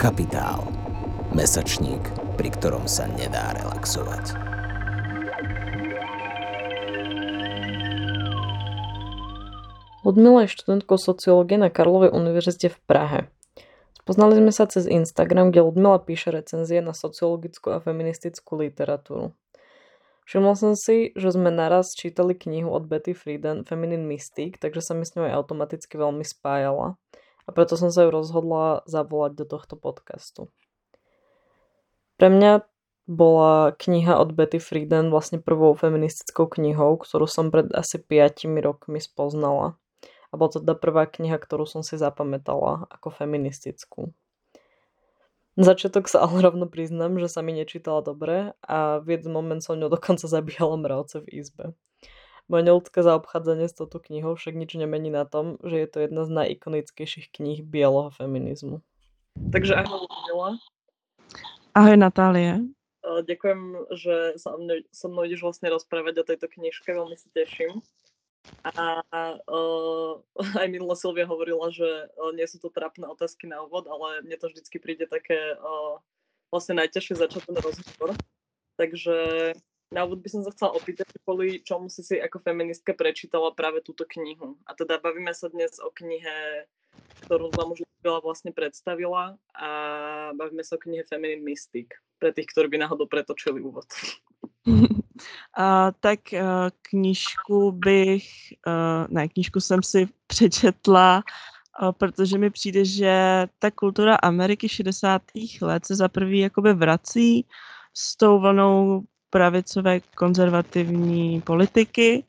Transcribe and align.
Kapitál. 0.00 0.64
Mesačník, 1.36 2.00
pri 2.40 2.48
ktorom 2.48 2.88
sa 2.88 3.04
nedá 3.04 3.52
relaxovať. 3.52 4.32
Ludmila 10.00 10.48
je 10.48 10.56
študentkou 10.56 10.96
sociológie 10.96 11.60
na 11.60 11.68
Karlovej 11.68 12.16
univerzite 12.16 12.72
v 12.72 12.78
Prahe. 12.88 13.20
Spoznali 14.00 14.40
sme 14.40 14.48
sa 14.56 14.64
cez 14.72 14.88
Instagram, 14.88 15.52
kde 15.52 15.68
Ludmila 15.68 16.00
píše 16.00 16.32
recenzie 16.32 16.80
na 16.80 16.96
sociologickú 16.96 17.68
a 17.76 17.84
feministickú 17.84 18.56
literatúru. 18.56 19.36
Všimla 20.24 20.56
som 20.56 20.80
si, 20.80 21.12
že 21.12 21.28
sme 21.28 21.52
naraz 21.52 21.92
čítali 21.92 22.32
knihu 22.32 22.72
od 22.72 22.88
Betty 22.88 23.12
Friedan 23.12 23.68
Feminine 23.68 24.08
Mystique, 24.08 24.56
takže 24.56 24.80
sa 24.80 24.96
mi 24.96 25.04
s 25.04 25.12
ňou 25.12 25.28
aj 25.28 25.44
automaticky 25.44 26.00
veľmi 26.00 26.24
spájala 26.24 26.96
a 27.50 27.54
preto 27.54 27.74
som 27.74 27.90
sa 27.90 28.06
ju 28.06 28.14
rozhodla 28.14 28.86
zavolať 28.86 29.42
do 29.42 29.44
tohto 29.50 29.74
podcastu. 29.74 30.54
Pre 32.14 32.30
mňa 32.30 32.62
bola 33.10 33.74
kniha 33.74 34.14
od 34.22 34.30
Betty 34.38 34.62
Friedan 34.62 35.10
vlastne 35.10 35.42
prvou 35.42 35.74
feministickou 35.74 36.46
knihou, 36.46 36.94
ktorú 37.02 37.26
som 37.26 37.50
pred 37.50 37.66
asi 37.74 37.98
5 37.98 38.46
rokmi 38.62 39.02
spoznala. 39.02 39.74
A 40.30 40.38
bola 40.38 40.54
to 40.54 40.62
teda 40.62 40.78
prvá 40.78 41.10
kniha, 41.10 41.34
ktorú 41.42 41.66
som 41.66 41.82
si 41.82 41.98
zapamätala 41.98 42.86
ako 42.86 43.10
feministickú. 43.10 44.14
Na 45.58 45.66
začiatok 45.66 46.06
sa 46.06 46.22
ale 46.22 46.38
rovno 46.46 46.70
priznám, 46.70 47.18
že 47.18 47.26
sa 47.26 47.42
mi 47.42 47.50
nečítala 47.50 47.98
dobre 48.06 48.54
a 48.62 49.02
v 49.02 49.18
jeden 49.18 49.34
moment 49.34 49.58
som 49.58 49.74
ňou 49.74 49.90
dokonca 49.90 50.30
zabíjala 50.30 50.78
mravce 50.78 51.26
v 51.26 51.42
izbe. 51.42 51.64
Moje 52.50 52.66
neľudské 52.66 53.06
zaobchádzanie 53.06 53.70
s 53.70 53.78
touto 53.78 54.02
knihou 54.02 54.34
však 54.34 54.58
nič 54.58 54.74
nemení 54.74 55.06
na 55.06 55.22
tom, 55.22 55.54
že 55.62 55.78
je 55.78 55.86
to 55.86 55.98
jedna 56.02 56.26
z 56.26 56.30
najikonickejších 56.34 57.30
kníh 57.30 57.62
bieleho 57.62 58.10
feminizmu. 58.10 58.82
Takže 59.54 59.78
ahoj 59.78 60.10
Ludmila. 60.10 60.58
Ahoj 61.78 61.94
Natálie. 61.94 62.66
Ďakujem, 63.06 63.62
že 63.94 64.14
sa 64.34 64.58
mnou, 64.58 64.82
so 64.90 65.06
mnou 65.06 65.22
ideš 65.30 65.46
vlastne 65.46 65.70
rozprávať 65.70 66.14
o 66.20 66.26
tejto 66.26 66.50
knižke, 66.50 66.90
veľmi 66.90 67.14
sa 67.14 67.30
teším. 67.30 67.86
A 68.66 69.06
uh, 69.46 70.18
aj 70.60 70.66
minule 70.66 70.98
Silvia 70.98 71.30
hovorila, 71.30 71.70
že 71.70 71.86
uh, 71.86 72.34
nie 72.34 72.50
sú 72.50 72.58
to 72.58 72.74
trapné 72.74 73.06
otázky 73.06 73.46
na 73.46 73.62
úvod, 73.62 73.86
ale 73.86 74.26
mne 74.26 74.34
to 74.42 74.50
vždycky 74.50 74.82
príde 74.82 75.06
také 75.06 75.54
uh, 75.54 76.02
vlastne 76.50 76.82
najťažšie 76.82 77.14
začať 77.14 77.46
ten 77.46 77.56
rozhovor. 77.62 78.18
Takže 78.74 79.16
na 79.90 80.06
úvod 80.06 80.22
by 80.22 80.28
som 80.30 80.42
sa 80.46 80.54
chcela 80.54 80.78
opýtať, 80.78 81.10
kvôli 81.26 81.62
čomu 81.66 81.90
si 81.90 82.06
si 82.06 82.16
ako 82.22 82.38
feministka 82.46 82.94
prečítala 82.94 83.50
práve 83.50 83.82
túto 83.82 84.06
knihu. 84.06 84.54
A 84.70 84.78
teda 84.78 85.02
bavíme 85.02 85.34
sa 85.34 85.50
dnes 85.50 85.82
o 85.82 85.90
knihe, 85.90 86.66
ktorú 87.26 87.50
vám 87.58 87.74
už 87.74 87.82
vlastne 88.22 88.54
predstavila 88.54 89.36
a 89.52 89.68
bavíme 90.32 90.64
sa 90.64 90.78
o 90.78 90.82
knihe 90.82 91.04
Feminine 91.04 91.44
Mystic, 91.44 91.92
pre 92.22 92.32
tých, 92.32 92.48
ktorí 92.54 92.70
by 92.72 92.78
náhodou 92.86 93.10
pretočili 93.10 93.60
úvod. 93.60 93.86
A, 95.52 95.92
tak 96.00 96.32
a, 96.32 96.72
knížku 96.82 97.72
bych, 97.72 98.24
a, 98.64 99.06
ne, 99.10 99.28
knížku 99.28 99.60
jsem 99.60 99.82
si 99.82 100.08
přečetla, 100.26 101.22
a, 101.74 101.92
protože 101.92 102.38
mi 102.38 102.50
přijde, 102.50 102.84
že 102.84 103.46
ta 103.58 103.70
kultura 103.70 104.16
Ameriky 104.16 104.68
60. 104.68 105.22
let 105.60 105.86
se 105.86 105.94
za 105.96 106.08
prvý 106.08 106.38
jakoby 106.38 106.74
vrací 106.74 107.46
s 107.94 108.16
tou 108.16 108.40
vlnou 108.40 109.04
pravicové 109.30 110.00
konzervativní 110.00 111.40
politiky 111.40 112.24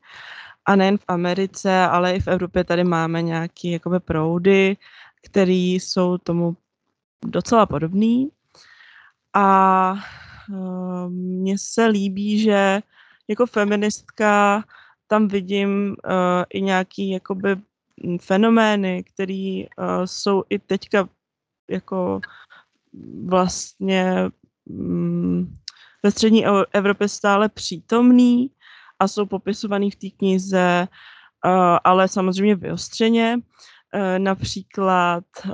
a 0.64 0.76
nejen 0.76 0.98
v 0.98 1.04
Americe, 1.08 1.78
ale 1.78 2.16
i 2.16 2.20
v 2.20 2.28
Evropě 2.28 2.64
tady 2.64 2.84
máme 2.84 3.22
nějaké 3.22 3.68
jakoby 3.68 4.00
proudy, 4.00 4.76
které 5.22 5.52
jsou 5.52 6.18
tomu 6.18 6.56
docela 7.26 7.66
podobný. 7.66 8.30
A 9.34 9.94
uh, 10.50 11.08
mně 11.08 11.58
se 11.58 11.86
líbí, 11.86 12.38
že 12.40 12.80
jako 13.28 13.46
feministka 13.46 14.64
tam 15.06 15.28
vidím 15.28 15.88
uh, 15.88 16.44
i 16.50 16.62
nějaký 16.62 17.10
jakoby 17.10 17.56
fenomény, 18.20 19.04
které 19.04 19.62
uh, 19.78 20.04
jsou 20.04 20.42
i 20.50 20.58
teďka 20.58 21.08
jako 21.70 22.20
vlastně 23.24 24.30
um, 24.64 25.58
ve 26.02 26.10
střední 26.10 26.44
Evropě 26.72 27.08
stále 27.08 27.48
přítomný 27.48 28.50
a 28.98 29.08
jsou 29.08 29.26
popisovaný 29.26 29.90
v 29.90 29.96
té 29.96 30.06
knize, 30.10 30.88
uh, 31.46 31.78
ale 31.84 32.08
samozřejmě 32.08 32.54
vyostřeně. 32.54 33.36
Uh, 33.94 34.18
například 34.18 35.24
uh, 35.46 35.52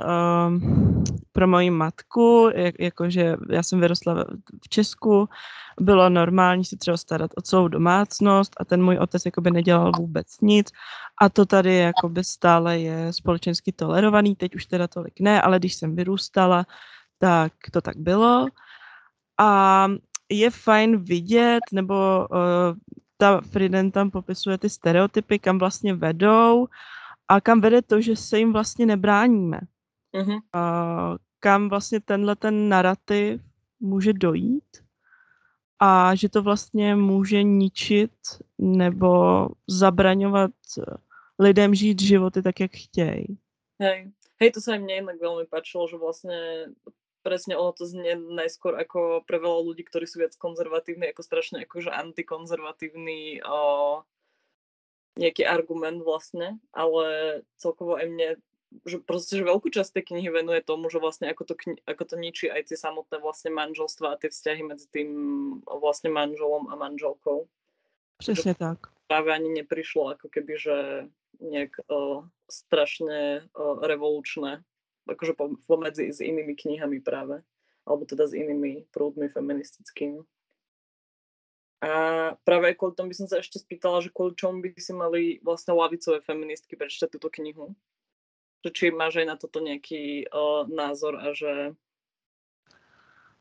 pro 1.31 1.47
moji 1.47 1.69
matku, 1.69 2.51
jak, 2.55 2.75
jakože 2.79 3.35
já 3.49 3.63
jsem 3.63 3.79
vyrostla 3.79 4.25
v 4.65 4.69
Česku, 4.69 5.29
bylo 5.81 6.09
normální 6.09 6.65
si 6.65 6.77
třeba 6.77 6.97
starat 6.97 7.31
o 7.37 7.41
celou 7.41 7.67
domácnost 7.67 8.55
a 8.59 8.65
ten 8.65 8.83
můj 8.83 8.97
otec 8.97 9.25
jakoby 9.25 9.51
nedělal 9.51 9.91
vůbec 9.97 10.27
nic 10.41 10.71
a 11.21 11.29
to 11.29 11.45
tady 11.45 11.75
jakoby 11.75 12.23
stále 12.23 12.79
je 12.79 13.13
společensky 13.13 13.71
tolerovaný, 13.71 14.35
teď 14.35 14.55
už 14.55 14.65
teda 14.65 14.87
tolik 14.87 15.19
ne, 15.19 15.41
ale 15.41 15.59
když 15.59 15.75
jsem 15.75 15.95
vyrůstala, 15.95 16.65
tak 17.19 17.53
to 17.71 17.81
tak 17.81 17.97
bylo. 17.97 18.47
A 19.39 19.87
je 20.29 20.49
fajn 20.49 20.97
vidět, 20.97 21.59
nebo 21.71 22.27
uh, 22.31 22.77
ta 23.17 23.41
Friden 23.41 23.91
tam 23.91 24.11
popisuje 24.11 24.57
ty 24.57 24.69
stereotypy, 24.69 25.39
kam 25.39 25.59
vlastně 25.59 25.93
vedou 25.93 26.67
a 27.27 27.41
kam 27.41 27.61
vede 27.61 27.81
to, 27.81 28.01
že 28.01 28.15
se 28.15 28.39
jim 28.39 28.53
vlastně 28.53 28.85
nebráníme. 28.85 29.59
Uh-huh. 30.13 30.39
Uh, 30.55 31.17
kam 31.39 31.69
vlastně 31.69 31.99
tenhle 31.99 32.35
ten 32.35 32.69
narrativ 32.69 33.41
může 33.79 34.13
dojít 34.13 34.83
a 35.79 36.15
že 36.15 36.29
to 36.29 36.41
vlastně 36.41 36.95
může 36.95 37.43
ničit 37.43 38.11
nebo 38.57 39.47
zabraňovat 39.67 40.51
lidem 41.39 41.75
žít 41.75 42.01
životy 42.01 42.41
tak, 42.41 42.59
jak 42.59 42.71
chtějí. 42.71 43.37
Hej. 43.79 44.11
Hej, 44.39 44.55
to 44.55 44.63
sa 44.63 44.79
aj 44.79 44.87
mne 44.87 45.03
inak 45.03 45.19
veľmi 45.19 45.51
páčilo, 45.51 45.83
že 45.91 45.99
vlastne 45.99 46.71
presne 47.23 47.59
ono 47.59 47.71
to 47.75 47.85
znie 47.85 48.15
najskôr 48.15 48.79
ako 48.79 49.23
pre 49.27 49.39
veľa 49.39 49.59
ľudí, 49.65 49.83
ktorí 49.83 50.07
sú 50.07 50.23
viac 50.23 50.35
konzervatívni, 50.39 51.11
ako 51.11 51.21
strašne 51.23 51.63
akože 51.67 51.91
antikonzervatívny 51.91 53.43
o, 53.43 53.59
nejaký 55.19 55.43
argument 55.43 55.99
vlastne, 56.03 56.59
ale 56.71 57.39
celkovo 57.59 57.99
aj 57.99 58.07
mne 58.07 58.29
že 58.85 59.01
proste, 59.01 59.33
že 59.33 59.49
veľkú 59.49 59.73
časť 59.73 59.97
tej 59.97 60.03
knihy 60.13 60.29
venuje 60.29 60.61
tomu, 60.61 60.93
že 60.93 61.01
vlastne 61.01 61.33
ako 61.33 61.41
to, 61.41 61.55
kni- 61.57 61.81
ako 61.89 62.03
to 62.05 62.15
ničí 62.21 62.53
aj 62.53 62.69
tie 62.69 62.77
samotné 62.77 63.17
vlastne 63.17 63.49
manželstva 63.49 64.13
a 64.13 64.19
tie 64.21 64.29
vzťahy 64.29 64.61
medzi 64.61 64.85
tým 64.93 65.09
vlastne 65.65 66.13
manželom 66.13 66.69
a 66.69 66.77
manželkou. 66.77 67.49
Přesně 68.17 68.53
tak. 68.53 68.77
Práve 69.07 69.33
ani 69.33 69.49
neprišlo 69.49 70.13
ako 70.13 70.29
keby, 70.29 70.53
že 70.59 70.77
nejak 71.41 71.81
o, 71.89 72.29
strašne 72.45 73.49
o, 73.57 73.81
revolučné 73.81 74.61
akože 75.09 75.33
pomedzi 75.65 76.13
s 76.13 76.19
inými 76.21 76.53
knihami 76.55 77.01
práve, 77.01 77.41
alebo 77.83 78.05
teda 78.05 78.29
s 78.29 78.33
inými 78.37 78.85
prúdmi 78.93 79.29
feministickými. 79.29 80.21
A 81.79 81.91
práve 82.43 82.75
kvôli 82.75 82.91
tomu 82.91 83.15
by 83.15 83.15
som 83.15 83.27
sa 83.31 83.39
ešte 83.39 83.63
spýtala, 83.63 84.03
že 84.03 84.11
kvôli 84.11 84.35
čomu 84.35 84.59
by 84.59 84.69
si 84.75 84.91
mali 84.91 85.21
vlastne 85.39 85.71
lavicové 85.71 86.19
feministky 86.19 86.75
prečítať 86.75 87.07
túto 87.15 87.31
knihu? 87.39 87.71
Že 88.67 88.69
či 88.75 88.85
máš 88.91 89.23
aj 89.23 89.27
na 89.31 89.35
toto 89.39 89.63
nejaký 89.63 90.27
uh, 90.27 90.67
názor 90.67 91.15
a 91.15 91.31
že 91.31 91.71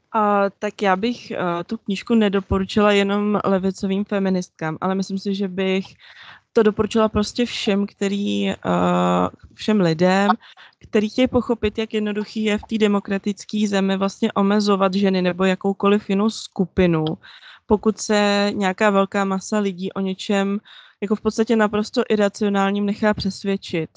a, 0.08 0.50
tak 0.50 0.82
já 0.82 0.96
bych 0.96 1.32
uh, 1.36 1.64
tu 1.66 1.76
knížku 1.76 2.14
nedoporučila 2.14 2.92
jenom 2.92 3.40
levicovým 3.44 4.04
feministkám, 4.04 4.78
ale 4.81 4.94
myslím 4.94 5.19
si, 5.19 5.34
že 5.34 5.48
bych 5.48 5.84
to 6.52 6.62
doporučila 6.62 7.08
prostě 7.08 7.46
všem, 7.46 7.86
který, 7.86 8.46
uh, 8.46 9.28
všem 9.54 9.80
lidem, 9.80 10.28
který 10.88 11.08
chtějí 11.08 11.28
pochopit, 11.28 11.78
jak 11.78 11.94
jednoduchý 11.94 12.44
je 12.44 12.58
v 12.58 12.62
té 12.62 12.78
demokratické 12.78 13.68
zemi 13.68 13.96
vlastně 13.96 14.32
omezovat 14.32 14.94
ženy 14.94 15.22
nebo 15.22 15.44
jakoukoliv 15.44 16.10
jinou 16.10 16.30
skupinu, 16.30 17.04
pokud 17.66 17.98
se 17.98 18.50
nějaká 18.54 18.90
velká 18.90 19.24
masa 19.24 19.58
lidí 19.58 19.92
o 19.92 20.00
něčem 20.00 20.60
jako 21.00 21.16
v 21.16 21.20
podstatě 21.20 21.56
naprosto 21.56 22.02
iracionálním 22.08 22.86
nechá 22.86 23.14
přesvědčit. 23.14 23.90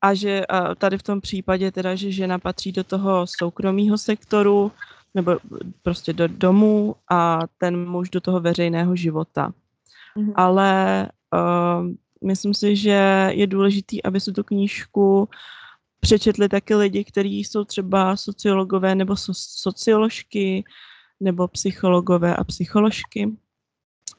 A 0.00 0.14
že 0.14 0.46
a 0.46 0.74
tady 0.74 0.98
v 0.98 1.02
tom 1.02 1.20
případě 1.20 1.72
teda, 1.72 1.94
že 1.94 2.12
žena 2.12 2.38
patří 2.38 2.72
do 2.72 2.84
toho 2.84 3.26
soukromého 3.26 3.98
sektoru, 3.98 4.72
nebo 5.14 5.38
prostě 5.82 6.12
do 6.12 6.28
domu 6.28 6.94
a 7.10 7.40
ten 7.58 7.88
muž 7.88 8.10
do 8.10 8.20
toho 8.20 8.40
veřejného 8.40 8.96
života. 8.96 9.52
Mm-hmm. 10.16 10.32
Ale 10.36 11.02
uh, 11.02 11.17
myslím 12.24 12.54
si, 12.54 12.76
že 12.76 13.30
je 13.32 13.46
důležité, 13.46 13.96
aby 14.04 14.20
se 14.20 14.32
tu 14.32 14.44
knížku 14.44 15.28
přečetli 16.00 16.48
taky 16.48 16.74
lidi, 16.74 17.04
kteří 17.04 17.44
jsou 17.44 17.64
třeba 17.64 18.16
sociologové 18.16 18.94
nebo 18.94 19.14
so- 19.14 19.32
socioložky, 19.34 20.64
nebo 21.20 21.48
psychologové 21.48 22.36
a 22.36 22.44
psycholožky. 22.44 23.36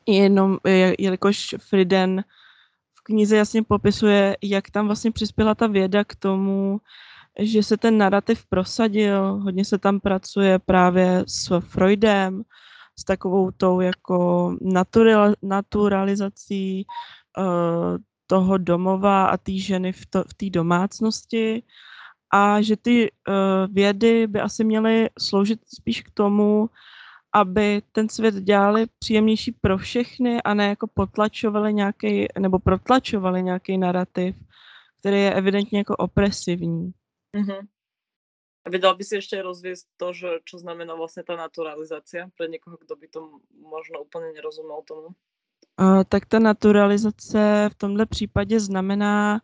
Jenom, 0.07 0.57
jelikož 0.99 1.55
Friden 1.59 2.23
v 2.93 3.03
knize 3.03 3.37
jasně 3.37 3.63
popisuje, 3.63 4.37
jak 4.43 4.71
tam 4.71 4.85
vlastně 4.85 5.11
přispěla 5.11 5.55
ta 5.55 5.67
věda 5.67 6.03
k 6.03 6.15
tomu, 6.15 6.81
že 7.39 7.63
se 7.63 7.77
ten 7.77 7.97
narrativ 7.97 8.45
prosadil, 8.45 9.33
hodně 9.33 9.65
se 9.65 9.77
tam 9.77 9.99
pracuje 9.99 10.59
právě 10.59 11.23
s 11.27 11.59
Freudem, 11.59 12.43
s 12.99 13.03
takovou 13.03 13.51
tou 13.51 13.79
jako 13.79 14.55
natural, 14.61 15.33
naturalizací 15.41 16.85
uh, 17.37 17.97
toho 18.27 18.57
domova 18.57 19.25
a 19.25 19.37
té 19.37 19.51
ženy 19.51 19.91
v, 19.91 20.05
té 20.37 20.49
domácnosti 20.49 21.63
a 22.33 22.61
že 22.61 22.77
ty 22.77 23.11
uh, 23.11 23.73
vědy 23.73 24.27
by 24.27 24.39
asi 24.39 24.63
měly 24.63 25.09
sloužit 25.19 25.59
spíš 25.79 26.01
k 26.01 26.11
tomu, 26.13 26.69
aby 27.33 27.81
ten 27.91 28.09
svět 28.09 28.35
dělali 28.35 28.85
příjemnější 28.99 29.51
pro 29.51 29.77
všechny 29.77 30.41
a 30.41 30.53
ne 30.53 30.67
jako 30.67 30.87
potlačovali 30.87 31.73
nějaký, 31.73 32.25
nebo 32.39 32.59
protlačovali 32.59 33.43
nějaký 33.43 33.77
narrativ, 33.77 34.35
který 34.99 35.21
je 35.21 35.33
evidentně 35.33 35.77
jako 35.77 35.95
opresivní. 35.95 36.91
Mm-hmm. 37.37 37.67
A 38.69 38.71
vedel 38.71 38.93
by 38.93 39.01
si 39.01 39.17
ešte 39.17 39.41
rozviesť 39.41 39.97
to, 39.97 40.13
že 40.13 40.29
čo 40.45 40.61
znamená 40.61 40.93
vlastne 40.93 41.25
tá 41.25 41.33
naturalizácia 41.33 42.29
pre 42.37 42.45
niekoho, 42.45 42.77
kto 42.77 42.93
by 43.01 43.07
to 43.09 43.41
možno 43.65 44.05
úplně 44.05 44.29
nerozumel 44.37 44.85
tomu? 44.85 45.07
Uh, 45.81 46.03
tak 46.09 46.25
ta 46.25 46.39
naturalizace 46.39 47.69
v 47.71 47.75
tomhle 47.75 48.05
případě 48.05 48.59
znamená, 48.59 49.41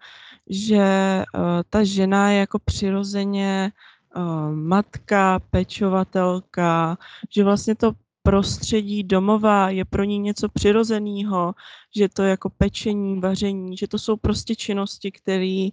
že 0.50 0.86
uh, 1.34 1.42
ta 1.70 1.84
žena 1.84 2.32
je 2.32 2.40
jako 2.40 2.60
přirozeně 2.60 3.72
uh, 4.16 4.52
matka, 4.52 5.40
pečovatelka, 5.40 6.98
že 7.30 7.44
vlastně 7.44 7.76
to 7.76 7.92
prostředí 8.24 9.04
domova 9.04 9.70
je 9.70 9.86
pro 9.86 10.04
ní 10.04 10.20
něco 10.20 10.50
přirozeného, 10.50 11.54
že 11.96 12.10
to 12.10 12.24
jako 12.24 12.50
pečení, 12.50 13.20
vaření, 13.20 13.78
že 13.78 13.88
to 13.88 14.00
jsou 14.00 14.18
prostě 14.18 14.56
činnosti, 14.56 15.12
které 15.12 15.70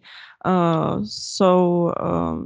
uh, 0.47 1.05
jsou 1.05 1.93
uh, 2.03 2.45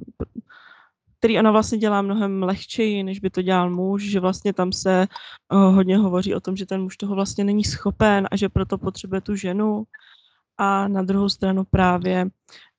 který 1.19 1.39
ona 1.39 1.51
vlastně 1.51 1.79
dělá 1.79 2.03
mnohem 2.03 2.43
lehčeji, 2.43 3.03
než 3.03 3.21
by 3.21 3.31
to 3.31 3.43
dělal 3.43 3.71
muž, 3.71 4.03
že 4.03 4.21
vlastně 4.21 4.53
tam 4.53 4.73
se 4.73 5.07
uh, 5.53 5.75
hodně 5.75 5.99
hovoří 5.99 6.35
o 6.35 6.41
tom, 6.41 6.57
že 6.57 6.67
ten 6.67 6.83
muž 6.83 6.97
toho 6.97 7.15
vlastně 7.15 7.45
není 7.45 7.65
schopen 7.65 8.29
a 8.31 8.37
že 8.37 8.49
proto 8.49 8.79
potřebuje 8.79 9.21
tu 9.21 9.37
ženu. 9.37 9.85
A 10.59 10.89
na 10.89 11.03
druhou 11.03 11.29
stranu 11.29 11.65
právě 11.71 12.27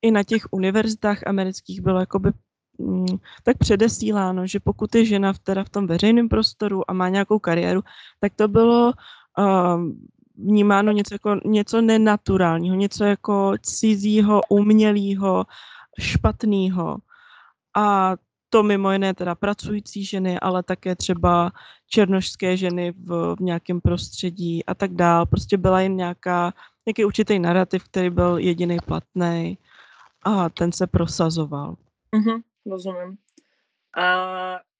i 0.01 0.11
na 0.11 0.23
těch 0.23 0.47
univerzitách 0.51 1.27
amerických 1.27 1.81
bylo 1.81 1.99
jakoby 1.99 2.31
mm, 2.77 3.05
tak 3.43 3.57
předesíláno, 3.57 4.47
že 4.47 4.59
pokud 4.59 4.95
je 4.95 5.05
žena 5.05 5.33
v, 5.33 5.39
teda 5.39 5.63
v 5.63 5.69
tom 5.69 5.87
veřejném 5.87 6.29
prostoru 6.29 6.91
a 6.91 6.93
má 6.93 7.09
nějakou 7.09 7.39
kariéru, 7.39 7.81
tak 8.19 8.33
to 8.35 8.47
bylo 8.47 8.93
uh, 9.37 9.81
vnímáno 10.37 10.91
něco 10.91 11.13
jako 11.15 11.39
něco 11.45 11.81
nenaturálního, 11.81 12.75
něco 12.75 13.03
jako 13.03 13.53
cizího, 13.61 14.41
umělého, 14.49 15.45
špatného. 15.99 16.97
A 17.75 18.15
to 18.49 18.63
mimo 18.63 18.91
jiné 18.91 19.13
teda 19.13 19.35
pracující 19.35 20.05
ženy, 20.05 20.39
ale 20.39 20.63
také 20.63 20.95
třeba 20.95 21.51
černožské 21.87 22.57
ženy 22.57 22.91
v, 22.91 23.35
v 23.35 23.41
nějakém 23.41 23.81
prostředí 23.81 24.65
a 24.65 24.75
tak 24.75 24.93
dál. 24.93 25.25
Prostě 25.25 25.57
byla 25.57 25.81
jen 25.81 25.95
nějaká, 25.95 26.53
nějaký 26.85 27.05
určitý 27.05 27.39
narrativ, 27.39 27.83
který 27.83 28.09
byl 28.09 28.37
jediný 28.37 28.77
platný 28.85 29.57
a 30.23 30.49
ten 30.49 30.71
se 30.71 30.87
prosazoval. 30.87 31.75
Mhm, 32.15 32.41
rozumím. 32.65 33.17
A 33.97 34.05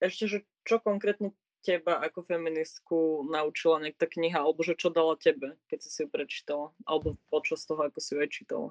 ještě, 0.02 0.28
že 0.28 0.38
čo 0.64 0.78
konkrétně 0.78 1.30
teba 1.66 2.00
jako 2.02 2.22
feministku 2.22 3.28
naučila 3.32 3.80
někta 3.80 4.06
kniha, 4.06 4.40
alebo 4.40 4.62
že 4.62 4.74
čo 4.74 4.88
dala 4.88 5.16
tebe, 5.16 5.56
keď 5.66 5.82
si 5.82 5.90
si 5.90 6.02
ju 6.02 6.08
prečítala, 6.08 6.70
alebo 6.86 7.16
počas 7.30 7.66
toho, 7.66 7.84
jako 7.84 8.00
si 8.00 8.14
ju 8.14 8.20
aj 8.20 8.28
čítala? 8.28 8.70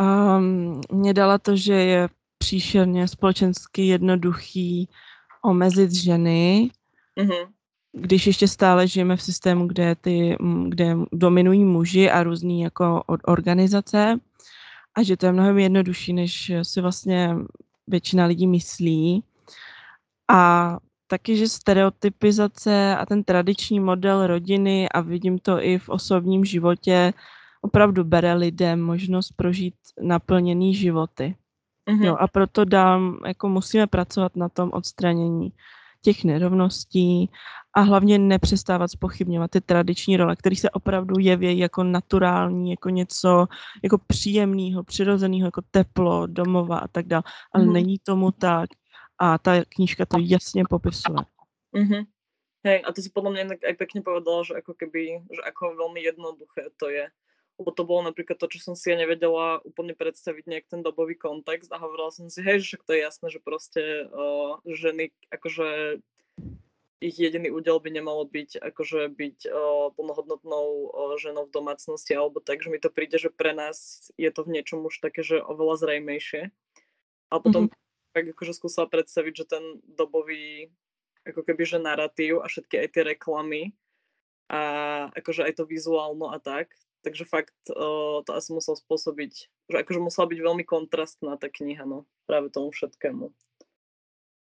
Um, 0.00 0.80
mě 0.92 1.14
dala 1.14 1.38
to, 1.38 1.56
že 1.56 1.74
je 1.74 2.08
příšerně 2.38 3.08
společensky 3.08 3.86
jednoduchý 3.86 4.88
omezit 5.44 5.92
ženy, 5.92 6.70
mm-hmm. 7.20 7.46
když 7.92 8.26
ještě 8.26 8.48
stále 8.48 8.88
žijeme 8.88 9.16
v 9.16 9.22
systému, 9.22 9.66
kde, 9.66 9.94
ty, 9.94 10.36
kde 10.68 10.96
dominují 11.12 11.64
muži 11.64 12.10
a 12.10 12.22
různý 12.22 12.60
jako 12.60 13.02
organizace 13.06 14.20
a 14.94 15.02
že 15.02 15.16
to 15.16 15.26
je 15.26 15.32
mnohem 15.32 15.58
jednodušší, 15.58 16.12
než 16.12 16.52
si 16.62 16.80
vlastně 16.80 17.36
většina 17.86 18.26
lidí 18.26 18.46
myslí. 18.46 19.24
A 20.28 20.76
taky, 21.06 21.36
že 21.36 21.48
stereotypizace 21.48 22.96
a 22.96 23.06
ten 23.06 23.24
tradiční 23.24 23.80
model 23.80 24.26
rodiny 24.26 24.88
a 24.88 25.00
vidím 25.00 25.38
to 25.38 25.62
i 25.62 25.78
v 25.78 25.88
osobním 25.88 26.44
životě 26.44 27.12
opravdu 27.60 28.04
bere 28.04 28.34
lidem 28.34 28.82
možnost 28.82 29.32
prožít 29.36 29.74
naplněný 30.02 30.74
životy. 30.74 31.36
Mm-hmm. 31.88 32.04
Jo, 32.04 32.16
a 32.18 32.28
proto 32.28 32.64
dám, 32.64 33.18
jako 33.26 33.48
musíme 33.48 33.86
pracovat 33.86 34.36
na 34.36 34.48
tom 34.48 34.70
odstranění 34.72 35.52
těch 36.02 36.24
nerovností 36.24 37.30
a 37.74 37.80
hlavně 37.80 38.18
nepřestávat 38.18 38.90
spochybňovat 38.90 39.50
ty 39.50 39.60
tradiční 39.60 40.16
role, 40.16 40.36
které 40.36 40.56
se 40.56 40.70
opravdu 40.70 41.14
jeví 41.18 41.58
jako 41.58 41.84
naturální, 41.84 42.70
jako 42.70 42.88
něco 42.88 43.46
jako 43.82 43.98
příjemného, 44.06 44.84
přirozeného, 44.84 45.46
jako 45.46 45.62
teplo, 45.70 46.26
domova 46.26 46.78
a 46.78 46.88
tak 46.88 47.06
dále. 47.06 47.22
Ale 47.52 47.64
mm-hmm. 47.64 47.72
není 47.72 47.98
tomu 47.98 48.32
tak 48.32 48.70
a 49.18 49.38
ta 49.38 49.64
knížka 49.68 50.06
to 50.06 50.16
jasně 50.20 50.64
popisuje. 50.70 51.18
Mm-hmm. 51.74 52.06
Hej, 52.66 52.82
a 52.82 52.90
to 52.90 52.98
si 52.98 53.14
podľa 53.14 53.30
mňa 53.30 53.42
aj 53.62 53.74
pekne 53.78 54.02
povedala, 54.02 54.42
že 54.42 54.58
ako 54.58 54.74
keby, 54.74 55.22
že 55.30 55.38
ako 55.46 55.78
veľmi 55.78 56.02
jednoduché 56.02 56.74
to 56.82 56.90
je 56.90 57.06
lebo 57.56 57.72
to 57.72 57.88
bolo 57.88 58.04
napríklad 58.04 58.36
to, 58.36 58.52
čo 58.52 58.60
som 58.60 58.74
si 58.76 58.92
ja 58.92 58.96
nevedela 59.00 59.64
úplne 59.64 59.96
predstaviť 59.96 60.44
nejak 60.44 60.66
ten 60.68 60.80
dobový 60.84 61.16
kontext 61.16 61.72
a 61.72 61.80
hovorila 61.80 62.12
som 62.12 62.28
si, 62.28 62.44
hej, 62.44 62.60
že 62.60 62.76
však 62.76 62.82
to 62.84 62.92
je 62.92 63.00
jasné, 63.00 63.26
že 63.32 63.40
proste 63.40 63.82
uh, 64.12 64.60
ženy, 64.68 65.08
akože 65.32 65.98
ich 67.00 67.16
jediný 67.20 67.52
údel 67.52 67.76
by 67.80 67.92
nemalo 67.92 68.24
byť 68.24 68.60
akože 68.60 69.12
byť 69.12 69.38
uh, 69.48 69.92
plnohodnotnou 69.96 70.66
uh, 70.68 71.16
ženou 71.20 71.48
v 71.48 71.54
domácnosti 71.56 72.12
alebo 72.12 72.44
tak, 72.44 72.60
že 72.60 72.68
mi 72.68 72.80
to 72.80 72.92
príde, 72.92 73.16
že 73.16 73.32
pre 73.32 73.56
nás 73.56 74.08
je 74.20 74.28
to 74.28 74.44
v 74.44 74.60
niečom 74.60 74.84
už 74.84 75.00
také, 75.00 75.24
že 75.24 75.40
oveľa 75.40 75.80
zrejmejšie. 75.80 76.52
A 77.32 77.34
potom 77.40 77.68
mm-hmm. 77.68 78.14
tak 78.16 78.24
akože 78.36 78.52
skúsila 78.52 78.86
predstaviť, 78.88 79.32
že 79.32 79.44
ten 79.48 79.64
dobový 79.84 80.72
ako 81.26 81.42
keby, 81.42 81.62
že 81.66 81.82
narratív 81.82 82.40
a 82.40 82.46
všetky 82.46 82.86
aj 82.86 82.88
tie 82.94 83.02
reklamy 83.02 83.74
a 84.46 84.60
akože 85.10 85.42
aj 85.42 85.58
to 85.58 85.64
vizuálno 85.66 86.30
a 86.30 86.38
tak, 86.38 86.70
takže 87.02 87.24
fakt 87.24 87.54
uh, 87.70 88.22
to 88.26 88.34
asi 88.34 88.52
musel 88.52 88.74
spôsobiť, 88.76 89.32
že 89.72 89.76
akože 89.78 90.00
musela 90.00 90.26
byť 90.26 90.38
veľmi 90.42 90.64
kontrastná 90.64 91.36
ta 91.36 91.48
kniha, 91.48 91.84
no, 91.84 92.04
právě 92.26 92.50
tomu 92.50 92.70
všetkému. 92.70 93.30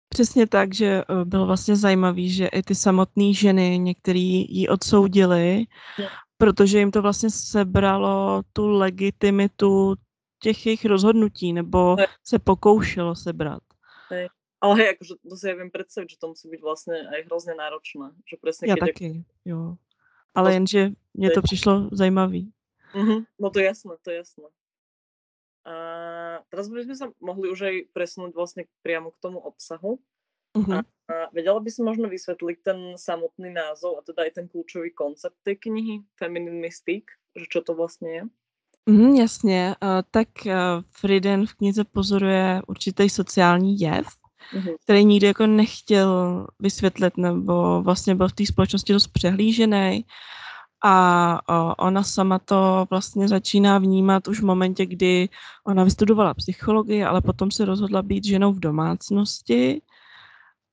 Přesně 0.10 0.48
tak, 0.48 0.74
že 0.74 1.03
uh, 1.10 1.25
bylo 1.25 1.46
vlastně 1.46 1.75
zajímavý, 1.75 2.29
že 2.29 2.48
i 2.48 2.63
ty 2.63 2.75
samotné 2.75 3.34
ženy, 3.34 3.79
některý 3.79 4.46
ji 4.50 4.67
odsoudili, 4.67 5.65
yeah. 6.00 6.12
protože 6.38 6.79
jim 6.79 6.91
to 6.91 7.01
vlastně 7.01 7.29
sebralo 7.29 8.41
tu 8.53 8.67
legitimitu 8.67 9.96
těch 10.39 10.65
jejich 10.65 10.86
rozhodnutí, 10.86 11.53
nebo 11.53 11.96
yeah. 11.98 12.12
se 12.24 12.39
pokoušelo 12.39 13.15
sebrat. 13.15 13.63
Hey. 14.10 14.27
Ale 14.58 14.74
hej, 14.75 14.88
akože 14.98 15.13
to 15.22 15.36
si 15.38 15.46
ja 15.46 15.53
viem 15.53 15.70
predstaviť, 15.70 16.17
že 16.17 16.17
to 16.17 16.34
musí 16.34 16.50
byť 16.50 16.62
vlastne 16.65 16.98
aj 16.98 17.29
hrozne 17.29 17.53
náročné. 17.53 18.10
Že 18.25 18.36
presne, 18.41 18.65
ja 18.65 18.74
keď 18.74 18.89
taky, 18.89 19.10
jo. 19.46 19.77
Ale 20.38 20.53
jenže 20.53 20.91
mně 21.13 21.29
to 21.29 21.41
přišlo 21.41 21.89
zajímavý. 21.91 22.51
Mm-hmm. 22.94 23.25
No 23.39 23.50
to 23.50 23.60
jasné, 23.60 23.91
to 24.01 24.12
je 24.12 24.17
jasné. 24.17 24.46
A 25.67 25.75
teraz 26.48 26.72
by 26.72 26.84
sme 26.88 26.96
sa 26.96 27.08
mohli 27.20 27.51
už 27.51 27.60
aj 27.62 27.75
presunúť 27.91 28.32
vlastne 28.32 28.63
priamo 28.88 29.12
k 29.12 29.20
tomu 29.20 29.44
obsahu. 29.44 30.00
Mm-hmm. 30.56 30.79
A, 30.79 30.79
a 31.12 31.15
vedela 31.36 31.60
by 31.60 31.67
si 31.67 31.84
možno 31.84 32.08
vysvetliť 32.08 32.58
ten 32.63 32.79
samotný 32.96 33.51
názov 33.51 34.00
a 34.00 34.01
teda 34.08 34.24
aj 34.24 34.32
ten 34.39 34.46
kľúčový 34.48 34.96
koncept 34.96 35.36
tej 35.44 35.60
knihy 35.60 36.08
Feminine 36.15 36.63
Mystique, 36.63 37.12
že 37.36 37.46
čo 37.51 37.62
to 37.62 37.75
vlastně 37.75 38.12
je? 38.12 38.24
Mm, 38.89 39.15
jasně, 39.15 39.75
uh, 39.84 39.89
tak 40.12 40.27
uh, 40.46 40.51
Frieden 40.89 41.48
v 41.48 41.53
knize 41.53 41.84
pozoruje 41.84 42.62
určitý 42.67 43.10
sociální 43.10 43.79
jev, 43.79 44.08
mm-hmm. 44.53 44.75
který 44.84 45.06
nikdy 45.06 45.27
jako 45.27 45.48
nechtěl 45.48 46.48
vysvětlit, 46.60 47.17
nebo 47.17 47.82
vlastně 47.84 48.15
byl 48.15 48.27
v 48.27 48.34
té 48.34 48.46
společnosti 48.46 48.94
dost 48.94 49.08
přehlížený. 49.08 50.06
A 50.86 51.39
ona 51.79 52.03
sama 52.03 52.39
to 52.39 52.86
vlastně 52.89 53.27
začíná 53.27 53.77
vnímat 53.77 54.27
už 54.27 54.39
v 54.39 54.46
momentě, 54.46 54.86
kdy 54.86 55.29
ona 55.67 55.84
vystudovala 55.84 56.34
psychologii, 56.34 57.03
ale 57.03 57.22
potom 57.22 57.51
se 57.51 57.65
rozhodla 57.65 58.01
být 58.01 58.25
ženou 58.25 58.53
v 58.53 58.60
domácnosti 58.60 59.82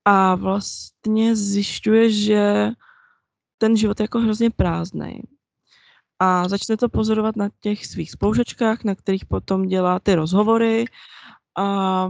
a 0.04 0.34
vlastně 0.34 1.36
zjišťuje, 1.36 2.10
že 2.12 2.70
ten 3.58 3.76
život 3.76 4.00
je 4.00 4.04
jako 4.04 4.20
hrozně 4.20 4.50
prázdný. 4.50 5.20
A 6.20 6.48
začne 6.48 6.76
to 6.76 6.88
pozorovat 6.88 7.36
na 7.36 7.48
těch 7.60 7.86
svých 7.86 8.10
spoužačkách, 8.10 8.84
na 8.84 8.94
kterých 8.94 9.24
potom 9.24 9.66
dělá 9.66 10.00
ty 10.00 10.14
rozhovory. 10.14 10.84
A 11.58 12.08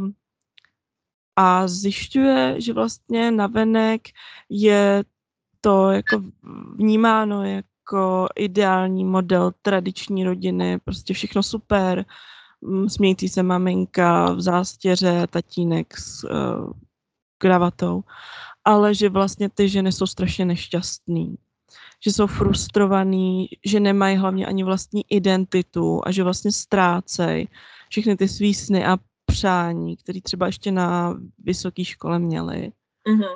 a 1.36 1.68
zjišťuje, 1.68 2.60
že 2.60 2.72
vlastně 2.72 3.30
navenek 3.30 4.08
je 4.48 5.04
to 5.60 5.90
jako 5.90 6.22
vnímáno 6.76 7.44
jako 7.44 8.26
ideální 8.36 9.04
model 9.04 9.52
tradiční 9.62 10.24
rodiny, 10.24 10.78
prostě 10.84 11.14
všechno 11.14 11.42
super, 11.42 12.04
mm, 12.60 12.88
smějící 12.88 13.28
se 13.28 13.42
maminka 13.42 14.32
v 14.32 14.40
zástěře, 14.40 15.26
tatínek 15.30 15.98
s 15.98 16.24
uh, 16.24 16.72
kravatou, 17.38 18.04
ale 18.64 18.94
že 18.94 19.08
vlastně 19.08 19.48
ty 19.48 19.68
ženy 19.68 19.92
jsou 19.92 20.06
strašně 20.06 20.44
nešťastný, 20.44 21.36
že 22.04 22.12
jsou 22.12 22.26
frustrovaný, 22.26 23.48
že 23.64 23.80
nemají 23.80 24.16
hlavně 24.16 24.46
ani 24.46 24.64
vlastní 24.64 25.04
identitu 25.08 26.00
a 26.04 26.10
že 26.10 26.22
vlastně 26.22 26.52
ztrácejí 26.52 27.48
všechny 27.88 28.16
ty 28.16 28.28
svý 28.28 28.54
sny 28.54 28.86
a 28.86 28.96
přání, 29.34 29.96
které 29.96 30.20
třeba 30.20 30.46
ještě 30.46 30.70
na 30.70 31.18
vysoké 31.38 31.84
škole 31.84 32.18
měli. 32.18 32.70
Mm-hmm. 33.02 33.34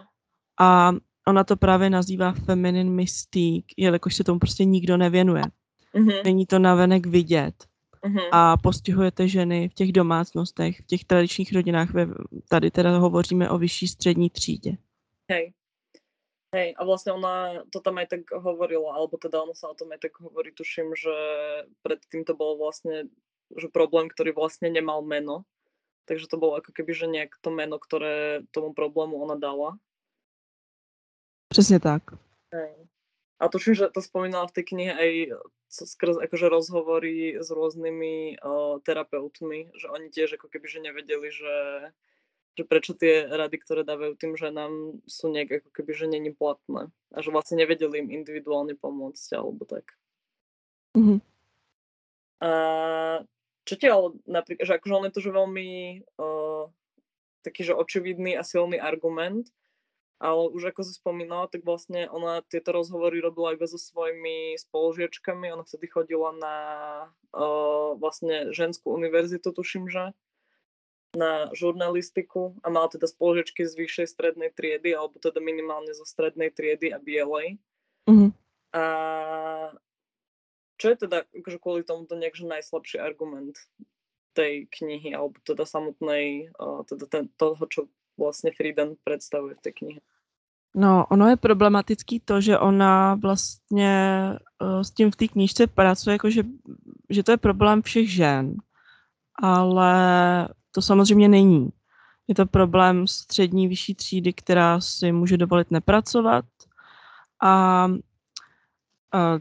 A 0.60 0.92
ona 1.26 1.44
to 1.44 1.56
právě 1.56 1.90
nazývá 1.90 2.32
feminine 2.32 2.90
mystique, 2.90 3.74
jelikož 3.76 4.14
se 4.14 4.24
tomu 4.24 4.38
prostě 4.38 4.64
nikdo 4.64 4.96
nevěnuje. 4.96 5.42
Mm-hmm. 5.94 6.24
Není 6.24 6.46
to 6.46 6.58
navenek 6.58 7.06
vidět. 7.06 7.54
Mm-hmm. 8.06 8.28
A 8.32 8.56
postihujete 8.56 9.28
ženy 9.28 9.68
v 9.68 9.74
těch 9.74 9.92
domácnostech, 9.92 10.80
v 10.80 10.86
těch 10.86 11.04
tradičních 11.04 11.52
rodinách, 11.52 11.90
ve, 11.90 12.06
tady 12.48 12.70
teda 12.70 12.98
hovoříme 12.98 13.50
o 13.50 13.58
vyšší 13.58 13.88
střední 13.88 14.30
třídě. 14.30 14.78
Hej. 15.30 15.52
Hej, 16.54 16.72
a 16.78 16.82
vlastne 16.88 17.12
ona 17.12 17.60
to 17.68 17.84
tam 17.84 18.00
aj 18.00 18.08
tak 18.08 18.22
hovorila, 18.32 18.96
alebo 18.96 19.20
teda 19.20 19.44
ono 19.44 19.52
sa 19.52 19.68
o 19.68 19.76
tom 19.76 19.92
aj 19.92 20.00
tak 20.00 20.16
hovorí, 20.16 20.48
tuším, 20.56 20.96
že 20.96 21.12
predtým 21.84 22.24
to 22.24 22.32
bolo 22.32 22.56
vlastne, 22.56 23.12
že 23.52 23.68
problém, 23.68 24.08
ktorý 24.08 24.32
vlastne 24.32 24.72
nemal 24.72 25.04
meno, 25.04 25.44
takže 26.08 26.32
to 26.32 26.40
bolo 26.40 26.56
ako 26.56 26.72
keby, 26.72 26.96
že 26.96 27.06
nejak 27.06 27.36
to 27.44 27.52
meno, 27.52 27.76
ktoré 27.76 28.40
tomu 28.50 28.72
problému 28.72 29.20
ona 29.20 29.36
dala. 29.36 29.76
Přesně 31.48 31.80
tak. 31.80 32.02
Hej. 32.54 32.88
A 33.40 33.48
tuším, 33.48 33.74
že 33.74 33.88
to 33.88 34.02
spomínala 34.02 34.46
v 34.46 34.52
tej 34.52 34.64
knihe 34.64 34.92
aj 34.92 35.10
skrz 35.68 36.16
akože 36.24 36.48
rozhovory 36.48 37.36
s 37.38 37.52
rôznymi 37.52 38.40
uh, 38.40 38.80
terapeutmi, 38.82 39.70
že 39.76 39.86
oni 39.92 40.08
tiež 40.10 40.40
ako 40.40 40.48
keby, 40.48 40.66
že 40.68 40.80
nevedeli, 40.80 41.28
že, 41.30 41.56
že 42.58 42.64
prečo 42.64 42.96
tie 42.96 43.28
rady, 43.28 43.56
ktoré 43.62 43.84
dávajú 43.84 44.16
tým 44.16 44.34
ženám, 44.34 44.98
sú 45.06 45.28
nejak 45.28 45.62
ako 45.62 45.70
keby, 45.70 45.92
že 45.94 46.06
není 46.08 46.32
platné. 46.32 46.90
A 47.14 47.20
že 47.20 47.30
vlastne 47.30 47.60
nevedeli 47.60 48.00
im 48.00 48.10
individuálne 48.10 48.74
pomôcť, 48.74 49.28
alebo 49.36 49.62
tak. 49.68 49.86
Mm-hmm. 50.96 51.20
A 52.42 52.50
čo 53.68 53.76
ti 53.76 53.84
ale 53.84 54.16
napríklad, 54.24 54.64
že 54.64 54.76
akože 54.80 54.94
on 54.96 55.04
je 55.04 55.12
to, 55.12 55.20
že 55.20 55.36
veľmi 55.36 55.68
uh, 56.16 56.64
taký, 57.44 57.68
že 57.68 57.76
očividný 57.76 58.32
a 58.40 58.42
silný 58.42 58.80
argument, 58.80 59.52
ale 60.18 60.50
už 60.50 60.72
ako 60.72 60.82
si 60.82 60.96
spomínala, 60.96 61.46
tak 61.52 61.62
vlastne 61.62 62.08
ona 62.10 62.42
tieto 62.48 62.72
rozhovory 62.74 63.20
robila 63.20 63.54
iba 63.54 63.68
so 63.70 63.78
svojimi 63.78 64.58
spolužiečkami. 64.58 65.52
Ona 65.54 65.62
vtedy 65.62 65.86
chodila 65.86 66.34
na 66.34 66.56
uh, 67.36 67.94
vlastne 67.94 68.50
ženskú 68.50 68.90
univerzitu, 68.96 69.52
tuším, 69.52 69.86
že 69.86 70.16
na 71.16 71.48
žurnalistiku 71.56 72.58
a 72.60 72.68
mala 72.68 72.92
teda 72.92 73.08
spolužiečky 73.08 73.64
z 73.64 73.72
vyššej 73.78 74.06
strednej 74.12 74.50
triedy, 74.52 74.92
alebo 74.92 75.16
teda 75.16 75.40
minimálne 75.40 75.94
zo 75.96 76.04
strednej 76.04 76.52
triedy 76.52 76.92
a 76.92 76.98
bielej. 77.00 77.56
Mm-hmm. 78.10 78.30
A 78.76 78.84
čo 80.78 80.94
je 80.94 80.96
teda 80.96 81.26
akože 81.34 81.58
kvôli 81.58 81.82
tomuto 81.82 82.14
nejakže 82.14 82.46
najslabší 82.46 83.02
argument 83.02 83.58
tej 84.32 84.70
knihy, 84.70 85.14
alebo 85.18 85.34
teda 85.42 85.66
samotnej, 85.66 86.54
teda 86.86 87.04
ten, 87.10 87.28
toho, 87.36 87.66
čo 87.66 87.90
vlastně 88.18 88.50
Friedan 88.56 88.94
představuje 89.04 89.54
v 89.54 89.60
té 89.60 89.72
knihe. 89.72 90.00
No, 90.74 91.06
ono 91.10 91.28
je 91.28 91.36
problematický 91.36 92.20
to, 92.20 92.40
že 92.40 92.58
ona 92.58 93.14
vlastně 93.14 94.32
uh, 94.62 94.80
s 94.80 94.90
tím 94.90 95.10
v 95.10 95.16
té 95.16 95.28
knížce 95.28 95.66
pracuje, 95.66 96.12
jako 96.12 96.30
že, 96.30 96.42
že 97.10 97.22
to 97.22 97.30
je 97.30 97.36
problém 97.36 97.82
všech 97.82 98.12
žen, 98.12 98.54
ale 99.34 99.94
to 100.70 100.82
samozřejmě 100.82 101.28
není. 101.28 101.70
Je 102.28 102.34
to 102.34 102.46
problém 102.46 103.06
střední, 103.06 103.68
vyšší 103.68 103.94
třídy, 103.94 104.32
která 104.32 104.80
si 104.80 105.12
může 105.12 105.36
dovolit 105.36 105.70
nepracovat 105.70 106.44
a 107.42 107.86
uh, 107.86 109.38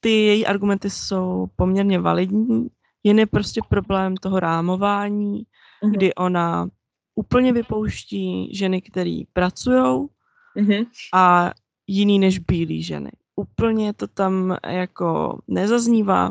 ty 0.00 0.10
její 0.10 0.46
argumenty 0.46 0.90
jsou 0.90 1.46
poměrně 1.56 1.98
validní. 1.98 2.68
Jen 3.04 3.18
je 3.18 3.26
prostě 3.26 3.60
problém 3.68 4.16
toho 4.16 4.40
rámování, 4.40 5.42
mm-hmm. 5.82 5.90
kdy 5.90 6.14
ona 6.14 6.68
úplně 7.14 7.52
vypouští 7.52 8.54
ženy, 8.54 8.82
které 8.82 9.22
pracují 9.32 10.08
mm-hmm. 10.56 10.86
a 11.14 11.52
jiný 11.86 12.18
než 12.18 12.38
bílé 12.38 12.82
ženy. 12.82 13.10
Úplně 13.36 13.92
to 13.92 14.06
tam 14.06 14.56
jako 14.66 15.40
nezaznívá, 15.48 16.30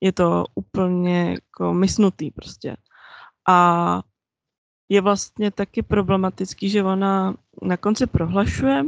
je 0.00 0.12
to 0.12 0.44
úplně 0.54 1.30
jako 1.30 1.74
mysnutý 1.74 2.30
prostě. 2.30 2.76
A 3.48 4.02
je 4.88 5.00
vlastně 5.00 5.50
taky 5.50 5.82
problematický, 5.82 6.68
že 6.68 6.82
ona 6.82 7.34
na 7.62 7.76
konci 7.76 8.06
prohlašuje, 8.06 8.84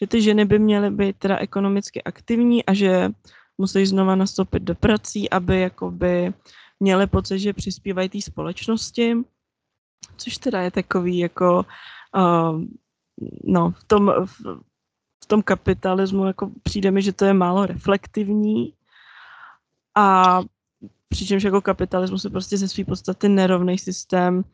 že 0.00 0.06
ty 0.06 0.22
ženy 0.22 0.44
by 0.44 0.58
měly 0.58 0.90
být 0.90 1.16
teda 1.18 1.36
ekonomicky 1.38 2.02
aktivní 2.02 2.64
a 2.64 2.74
že 2.74 3.10
musí 3.58 3.86
znova 3.86 4.16
nastoupit 4.16 4.62
do 4.62 4.74
prací, 4.74 5.30
aby 5.30 5.60
jakoby 5.60 6.32
měly 6.80 7.06
pocit, 7.06 7.38
že 7.38 7.52
přispívají 7.52 8.08
té 8.08 8.20
společnosti 8.20 9.16
což 10.16 10.38
teda 10.38 10.60
je 10.60 10.70
takový 10.70 11.18
jako 11.18 11.64
uh, 12.16 12.62
no, 13.44 13.70
v 13.70 13.84
tom, 13.84 14.12
v, 14.24 14.40
v 15.24 15.26
tom 15.26 15.42
kapitalismu 15.42 16.26
jako 16.26 16.50
přijde 16.62 16.90
mi, 16.90 17.02
že 17.02 17.12
to 17.12 17.24
je 17.24 17.34
málo 17.34 17.66
reflektivní 17.66 18.74
a 19.96 20.38
přičemž 21.08 21.42
jako 21.42 21.60
kapitalismus 21.60 22.24
je 22.24 22.30
prostě 22.30 22.56
ze 22.56 22.68
své 22.68 22.84
podstaty 22.84 23.28
nerovný 23.28 23.78
systém 23.78 24.44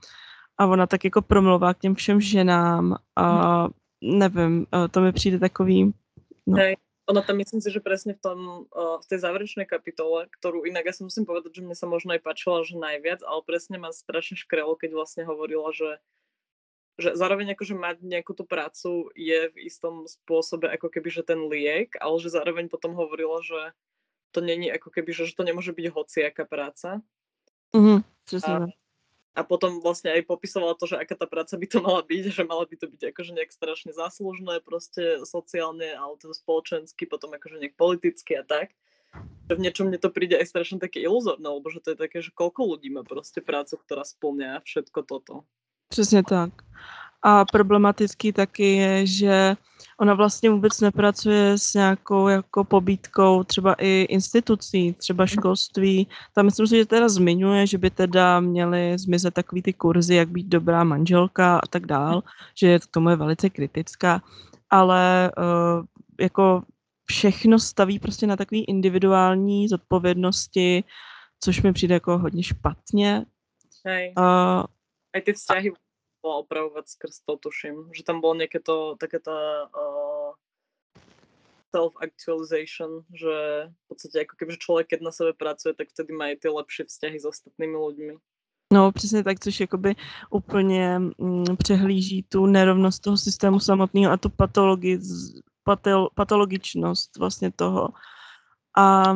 a 0.58 0.66
ona 0.66 0.86
tak 0.86 1.04
jako 1.04 1.22
promluvá 1.22 1.74
k 1.74 1.78
těm 1.78 1.94
všem 1.94 2.20
ženám 2.20 2.96
a 3.16 3.62
hmm. 3.62 3.72
Nevím, 4.04 4.66
to 4.90 5.00
mi 5.00 5.12
přijde 5.12 5.38
takový 5.38 5.92
no. 6.46 6.56
Hej, 6.56 6.76
ono 7.06 7.23
tam 7.23 7.37
myslím 7.37 7.61
si, 7.61 7.70
že 7.73 7.80
presne 7.80 8.14
v, 8.14 8.20
tom, 8.20 8.38
uh, 8.73 9.00
v 9.00 9.06
tej 9.08 9.18
záverečnej 9.25 9.68
kapitole, 9.68 10.28
ktorú 10.40 10.64
inak 10.64 10.88
ja 10.88 10.92
si 10.92 11.04
musím 11.04 11.28
povedať, 11.28 11.61
že 11.61 11.64
mne 11.64 11.76
sa 11.76 11.88
možno 11.88 12.16
aj 12.16 12.25
páčila, 12.25 12.64
že 12.64 12.80
najviac, 12.80 13.20
ale 13.25 13.40
presne 13.44 13.76
ma 13.76 13.92
strašne 13.92 14.40
škrelo, 14.40 14.76
keď 14.76 14.96
vlastne 14.96 15.25
hovorila, 15.25 15.73
že 15.73 16.00
že 16.94 17.18
zároveň 17.18 17.58
akože 17.58 17.75
mať 17.75 17.96
nejakú 18.06 18.38
tú 18.38 18.46
prácu 18.46 19.11
je 19.18 19.50
v 19.50 19.56
istom 19.66 20.06
spôsobe 20.06 20.70
ako 20.70 20.87
keby, 20.94 21.11
že 21.11 21.26
ten 21.26 21.50
liek, 21.50 21.99
ale 21.99 22.23
že 22.23 22.30
zároveň 22.30 22.70
potom 22.70 22.94
hovorila, 22.94 23.42
že 23.42 23.75
to 24.30 24.38
není 24.38 24.70
ako 24.70 24.94
keby, 24.94 25.11
že, 25.11 25.26
že 25.26 25.34
to 25.34 25.42
nemôže 25.42 25.75
byť 25.75 25.90
hociaká 25.90 26.46
práca. 26.46 27.02
Mm-hmm, 27.75 27.99
a, 28.46 28.70
a 29.35 29.43
potom 29.43 29.83
vlastne 29.83 30.14
aj 30.14 30.31
popisovala 30.31 30.79
to, 30.79 30.87
že 30.87 30.97
aká 30.97 31.19
tá 31.19 31.26
práca 31.26 31.59
by 31.59 31.67
to 31.67 31.79
mala 31.83 32.03
byť, 32.07 32.25
že 32.31 32.43
mala 32.47 32.64
by 32.64 32.76
to 32.79 32.87
byť 32.87 33.03
akože 33.11 33.33
nejak 33.35 33.50
strašne 33.50 33.91
záslužné, 33.91 34.62
proste 34.62 35.26
sociálne, 35.26 35.91
ale 35.91 36.14
teda 36.23 36.35
spoločensky, 36.38 37.11
potom 37.11 37.35
akože 37.35 37.59
nejak 37.59 37.75
politicky 37.75 38.38
a 38.38 38.47
tak. 38.47 38.71
V 39.50 39.61
niečom 39.61 39.91
mne 39.91 39.99
to 39.99 40.11
príde 40.11 40.35
aj 40.38 40.50
strašne 40.50 40.79
také 40.83 41.03
iluzorné, 41.03 41.47
lebo 41.47 41.71
že 41.71 41.83
to 41.83 41.95
je 41.95 41.99
také, 41.99 42.19
že 42.23 42.35
koľko 42.35 42.75
ľudí 42.75 42.91
má 42.91 43.07
proste 43.07 43.43
prácu, 43.43 43.79
ktorá 43.79 44.03
splňa 44.03 44.62
všetko 44.62 45.00
toto. 45.07 45.35
Přesně 45.88 46.23
tak. 46.23 46.50
A 47.25 47.45
problematický 47.45 48.33
taky 48.33 48.76
je, 48.76 49.07
že 49.07 49.57
ona 50.00 50.14
vlastně 50.14 50.50
vůbec 50.50 50.81
nepracuje 50.81 51.59
s 51.59 51.75
nějakou 51.75 52.28
jako 52.28 52.64
pobítkou 52.64 53.45
třeba 53.45 53.75
i 53.75 54.07
institucí, 54.09 54.93
třeba 54.93 55.26
školství. 55.26 56.09
Tam 56.35 56.47
myslím 56.47 56.66
si, 56.66 56.76
že 56.76 56.87
teda 56.87 57.09
zmiňuje, 57.09 57.66
že 57.66 57.78
by 57.78 57.90
teda 57.90 58.40
měly 58.40 58.99
zmizet 58.99 59.35
takový 59.35 59.62
ty 59.62 59.73
kurzy, 59.73 60.14
jak 60.14 60.28
být 60.28 60.47
dobrá 60.47 60.85
manželka 60.85 61.59
a 61.59 61.66
tak 61.66 61.87
dál, 61.87 62.23
že 62.59 62.78
k 62.78 62.87
tomu 62.87 63.11
je 63.11 63.16
velice 63.16 63.50
kritická, 63.50 64.23
ale 64.71 65.33
uh, 65.38 65.85
jako 66.21 66.62
všechno 67.04 67.59
staví 67.59 67.99
prostě 67.99 68.26
na 68.26 68.37
takové 68.37 68.61
individuální 68.61 69.69
zodpovědnosti, 69.69 70.85
což 71.40 71.62
mi 71.62 71.73
přijde 71.73 71.95
jako 71.95 72.19
hodně 72.19 72.43
špatně. 72.43 73.25
Hej. 73.87 74.14
Uh, 74.19 74.64
aj 75.14 75.23
ty 75.23 75.33
vzťahy 75.33 75.71
bola 76.25 76.40
opravovať 76.40 76.88
skrz 76.88 77.28
to, 77.28 77.37
tuším. 77.37 77.93
Že 77.93 78.02
tam 78.09 78.25
bolo 78.25 78.40
nejaké 78.40 78.64
to, 78.64 78.97
také 78.97 79.21
tá 79.21 79.69
uh, 79.69 80.33
self-actualization, 81.76 83.04
že 83.12 83.69
v 83.69 83.85
podstate 83.93 84.25
ako 84.25 84.35
keby 84.40 84.52
člověk, 84.57 84.87
keď 84.88 85.00
na 85.04 85.12
sebe 85.12 85.37
pracuje, 85.37 85.76
tak 85.76 85.93
vtedy 85.93 86.16
má 86.16 86.33
aj 86.33 86.40
ty 86.40 86.49
lepší 86.49 86.83
vzťahy 86.88 87.19
s 87.21 87.26
ostatnými 87.28 87.76
ľuďmi. 87.76 88.14
No, 88.73 88.93
přesně 88.93 89.23
tak, 89.23 89.40
což 89.40 89.61
jakoby 89.61 89.95
úplně 90.31 90.99
mm, 90.99 91.57
přehlíží 91.57 92.23
tu 92.23 92.47
nerovnost 92.47 93.02
toho 93.02 93.16
systému 93.16 93.61
samotného 93.61 94.12
a 94.12 94.16
tu 94.16 94.28
patologi, 94.28 94.99
patol, 95.64 96.09
patologičnost 96.14 97.16
vlastně 97.19 97.52
toho. 97.52 97.88
A 98.78 99.14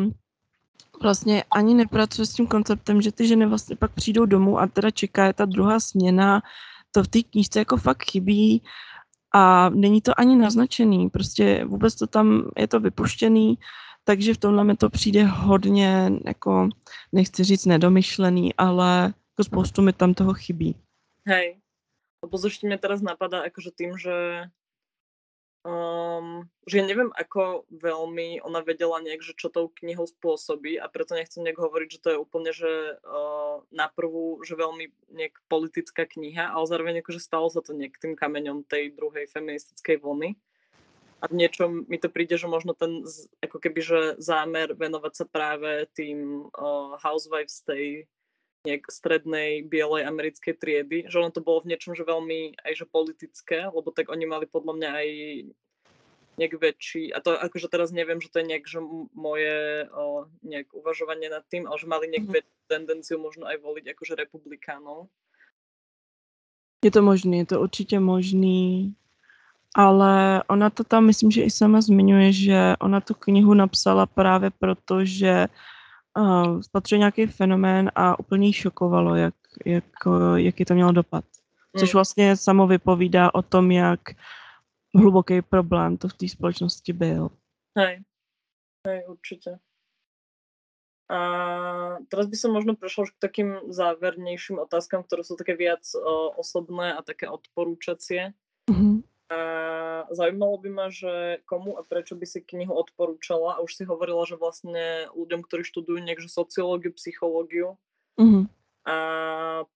vlastně 1.02 1.44
ani 1.50 1.74
nepracuje 1.74 2.26
s 2.26 2.32
tím 2.32 2.46
konceptem, 2.46 3.02
že 3.02 3.12
ty 3.12 3.26
ženy 3.26 3.46
vlastně 3.46 3.76
pak 3.76 3.94
přijdou 3.94 4.26
domů 4.26 4.58
a 4.58 4.66
teda 4.66 4.90
čeká 4.90 5.26
je 5.26 5.32
ta 5.32 5.44
druhá 5.44 5.80
směna 5.80 6.42
to 6.92 7.02
v 7.02 7.08
té 7.08 7.22
knížce 7.22 7.58
jako 7.58 7.76
fakt 7.76 8.10
chybí 8.10 8.62
a 9.34 9.68
není 9.68 10.00
to 10.00 10.20
ani 10.20 10.36
naznačený, 10.36 11.10
prostě 11.10 11.64
vůbec 11.64 11.94
to 11.94 12.06
tam 12.06 12.50
je 12.56 12.68
to 12.68 12.80
vypuštěný, 12.80 13.58
takže 14.04 14.34
v 14.34 14.38
tomhle 14.38 14.64
mi 14.64 14.76
to 14.76 14.90
přijde 14.90 15.24
hodně, 15.24 16.12
jako, 16.24 16.68
nechci 17.12 17.44
říct 17.44 17.66
nedomyšlený, 17.66 18.54
ale 18.54 19.02
jako 19.04 19.44
spoustu 19.44 19.82
mi 19.82 19.92
tam 19.92 20.14
toho 20.14 20.34
chybí. 20.34 20.74
Hej, 21.26 21.60
zošte 22.34 22.68
mi 22.68 22.78
teraz 22.78 23.04
napadá 23.04 23.44
akože 23.44 23.70
tým, 23.76 23.98
že 23.98 24.48
Um, 25.66 26.46
že 26.70 26.86
neviem, 26.86 27.10
ako 27.18 27.66
veľmi 27.74 28.46
ona 28.46 28.62
vedela 28.62 29.02
nejak, 29.02 29.26
že 29.26 29.34
čo 29.34 29.50
tou 29.50 29.74
knihou 29.74 30.06
spôsobí 30.06 30.78
a 30.78 30.86
preto 30.86 31.18
nechcem 31.18 31.42
nejak 31.42 31.58
hovoriť, 31.58 31.88
že 31.98 32.02
to 32.02 32.08
je 32.14 32.22
úplne, 32.22 32.50
že 32.54 32.94
uh, 33.02 33.58
na 33.74 33.90
prvú, 33.90 34.38
že 34.46 34.54
veľmi 34.54 34.94
nejak 35.18 35.34
politická 35.50 36.06
kniha, 36.06 36.54
ale 36.54 36.70
zároveň 36.70 36.94
akože 37.02 37.18
stalo 37.18 37.50
sa 37.50 37.58
to 37.58 37.74
nejak 37.74 37.98
tým 37.98 38.14
kameňom 38.14 38.70
tej 38.70 38.94
druhej 38.94 39.26
feministickej 39.26 39.98
vlny. 39.98 40.38
A 41.18 41.24
v 41.26 41.34
niečom 41.34 41.90
mi 41.90 41.98
to 41.98 42.06
príde, 42.06 42.38
že 42.38 42.46
možno 42.46 42.78
ten 42.78 43.02
ako 43.42 43.58
keby, 43.58 43.80
že 43.82 44.00
zámer 44.22 44.78
venovať 44.78 45.12
sa 45.18 45.26
práve 45.26 45.90
tým 45.98 46.46
uh, 46.54 46.94
housewives 47.02 47.66
tej 47.66 48.06
nejak 48.66 48.90
strednej 48.90 49.62
bielej 49.62 50.06
americkej 50.06 50.54
triedy, 50.58 50.98
že 51.06 51.18
ono 51.18 51.30
to 51.30 51.44
bolo 51.44 51.62
v 51.62 51.74
niečom, 51.74 51.94
že 51.94 52.02
veľmi 52.02 52.58
aj 52.66 52.72
že 52.74 52.86
politické, 52.90 53.58
lebo 53.70 53.94
tak 53.94 54.10
oni 54.10 54.26
mali 54.26 54.46
podľa 54.50 54.72
mňa 54.74 54.90
aj 54.90 55.08
nejak 56.38 56.54
väčší, 56.54 57.10
a 57.10 57.18
to 57.18 57.34
akože 57.34 57.66
teraz 57.66 57.90
neviem, 57.90 58.22
že 58.22 58.30
to 58.30 58.38
je 58.38 58.46
nejak, 58.46 58.64
že 58.70 58.78
moje 59.10 59.90
o, 59.90 60.30
nejak 60.46 60.70
uvažovanie 60.70 61.26
nad 61.26 61.42
tým, 61.50 61.66
ale 61.66 61.74
že 61.82 61.90
mali 61.90 62.06
nejak 62.06 62.30
mm-hmm. 62.30 62.70
tendenciu 62.70 63.18
možno 63.18 63.50
aj 63.50 63.58
voliť 63.58 63.90
akože 63.90 64.14
republikánov. 64.14 65.10
Je 66.78 66.94
to 66.94 67.02
možné, 67.02 67.42
je 67.42 67.46
to 67.46 67.60
určitě 67.60 67.98
možný, 67.98 68.94
ale 69.74 70.42
ona 70.46 70.70
to 70.70 70.84
tam, 70.84 71.10
myslím, 71.10 71.30
že 71.30 71.42
i 71.42 71.50
sama 71.50 71.82
zmiňuje, 71.82 72.32
že 72.32 72.58
ona 72.78 73.00
tu 73.00 73.14
knihu 73.14 73.54
napsala 73.54 74.06
právě 74.06 74.50
proto, 74.50 75.04
že 75.04 75.50
uh, 76.18 76.60
spatřuje 76.60 76.98
nějaký 76.98 77.26
fenomén 77.26 77.90
a 77.94 78.18
úplně 78.18 78.46
jí 78.46 78.52
šokovalo, 78.52 79.14
jak, 79.14 79.34
jak, 79.64 79.84
jaký 80.34 80.64
to 80.64 80.74
mělo 80.74 80.92
dopad. 80.92 81.24
Což 81.78 81.92
hmm. 81.92 81.98
vlastně 81.98 82.36
samo 82.36 82.66
vypovídá 82.66 83.34
o 83.34 83.42
tom, 83.42 83.70
jak 83.70 84.00
hluboký 84.94 85.42
problém 85.42 85.96
to 85.96 86.08
v 86.08 86.14
té 86.14 86.28
společnosti 86.28 86.92
byl. 86.92 87.30
Hej, 87.78 88.02
hej, 88.86 89.04
určitě. 89.08 89.58
A 91.08 91.20
teraz 92.12 92.28
by 92.28 92.36
som 92.36 92.52
možno 92.52 92.76
prešla 92.76 93.08
k 93.08 93.16
takým 93.16 93.48
závernejším 93.72 94.60
otázkam, 94.60 95.00
ktoré 95.08 95.24
sú 95.24 95.40
také 95.40 95.56
viac 95.56 95.80
o, 95.96 96.36
osobné 96.36 96.92
a 96.92 97.00
také 97.00 97.32
odporúčacie. 97.32 98.36
Mm-hmm. 98.68 99.08
A 99.28 100.08
zaujímalo 100.08 100.56
by 100.56 100.70
ma, 100.72 100.86
že 100.88 101.44
komu 101.44 101.76
a 101.76 101.84
prečo 101.84 102.16
by 102.16 102.24
si 102.24 102.40
knihu 102.40 102.72
odporúčala. 102.72 103.60
A 103.60 103.62
už 103.62 103.76
si 103.76 103.84
hovorila, 103.84 104.24
že 104.24 104.40
vlastne 104.40 105.12
ľuďom, 105.12 105.44
ktorí 105.44 105.68
študujú 105.68 106.00
niekde 106.00 106.32
sociológiu, 106.32 106.96
psychológiu. 106.96 107.76
Mm-hmm. 108.16 108.48
A 108.88 108.96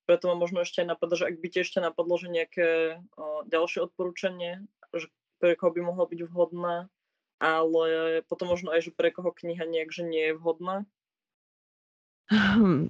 preto 0.08 0.32
ma 0.32 0.40
možno 0.40 0.64
ešte 0.64 0.80
aj 0.80 0.96
napadá, 0.96 1.20
že 1.20 1.28
ak 1.28 1.36
by 1.36 1.48
ti 1.52 1.58
ešte 1.60 1.84
napadlo, 1.84 2.16
že 2.16 2.32
nejaké 2.32 2.96
o, 3.12 3.44
ďalšie 3.44 3.84
odporúčanie, 3.84 4.64
že 4.96 5.12
pre 5.36 5.52
koho 5.52 5.68
by 5.68 5.84
mohla 5.84 6.08
byť 6.08 6.20
vhodná, 6.32 6.88
ale 7.36 8.24
potom 8.24 8.48
možno 8.48 8.72
aj, 8.72 8.88
že 8.88 8.92
pre 8.96 9.12
koho 9.12 9.28
kniha 9.36 9.68
nejak, 9.68 9.92
že 9.92 10.08
nie 10.08 10.32
je 10.32 10.38
vhodná. 10.40 10.88
Hmm, 12.32 12.88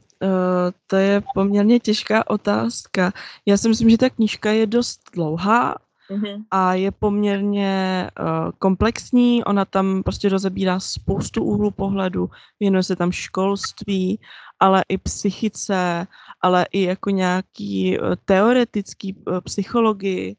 to 0.87 0.97
je 0.97 1.23
poměrně 1.35 1.81
těžká 1.81 2.31
otázka. 2.31 3.13
Já 3.47 3.57
si 3.57 3.69
myslím, 3.69 3.91
že 3.91 3.99
ta 3.99 4.11
knížka 4.11 4.51
je 4.51 4.67
dost 4.67 5.11
dlouhá 5.15 5.77
mm-hmm. 6.13 6.45
a 6.51 6.75
je 6.75 6.91
poměrně 6.91 8.11
uh, 8.21 8.51
komplexní. 8.59 9.45
Ona 9.45 9.65
tam 9.65 10.03
prostě 10.03 10.29
rozebírá 10.29 10.81
spoustu 10.81 11.45
úhlů 11.45 11.71
pohledu, 11.71 12.31
věnuje 12.61 12.83
se 12.83 12.97
tam 12.97 13.13
školství, 13.13 14.21
ale 14.61 14.85
i 14.89 14.99
psychice, 14.99 16.07
ale 16.41 16.67
i 16.73 16.83
jako 16.83 17.11
nějaký 17.11 17.99
uh, 17.99 18.15
teoretický 18.25 19.15
uh, 19.15 19.41
psychologii 19.41 20.37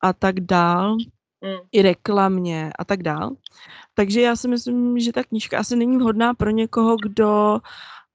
a 0.00 0.12
tak 0.12 0.40
dál. 0.40 0.96
Mm. 1.40 1.68
I 1.72 1.82
reklamě 1.82 2.72
a 2.78 2.84
tak 2.84 3.02
dál. 3.02 3.36
Takže 3.94 4.20
já 4.20 4.36
si 4.36 4.48
myslím, 4.48 4.98
že 4.98 5.12
ta 5.12 5.24
knížka 5.24 5.58
asi 5.58 5.76
není 5.76 5.96
vhodná 5.96 6.34
pro 6.34 6.50
někoho, 6.50 6.96
kdo 6.96 7.60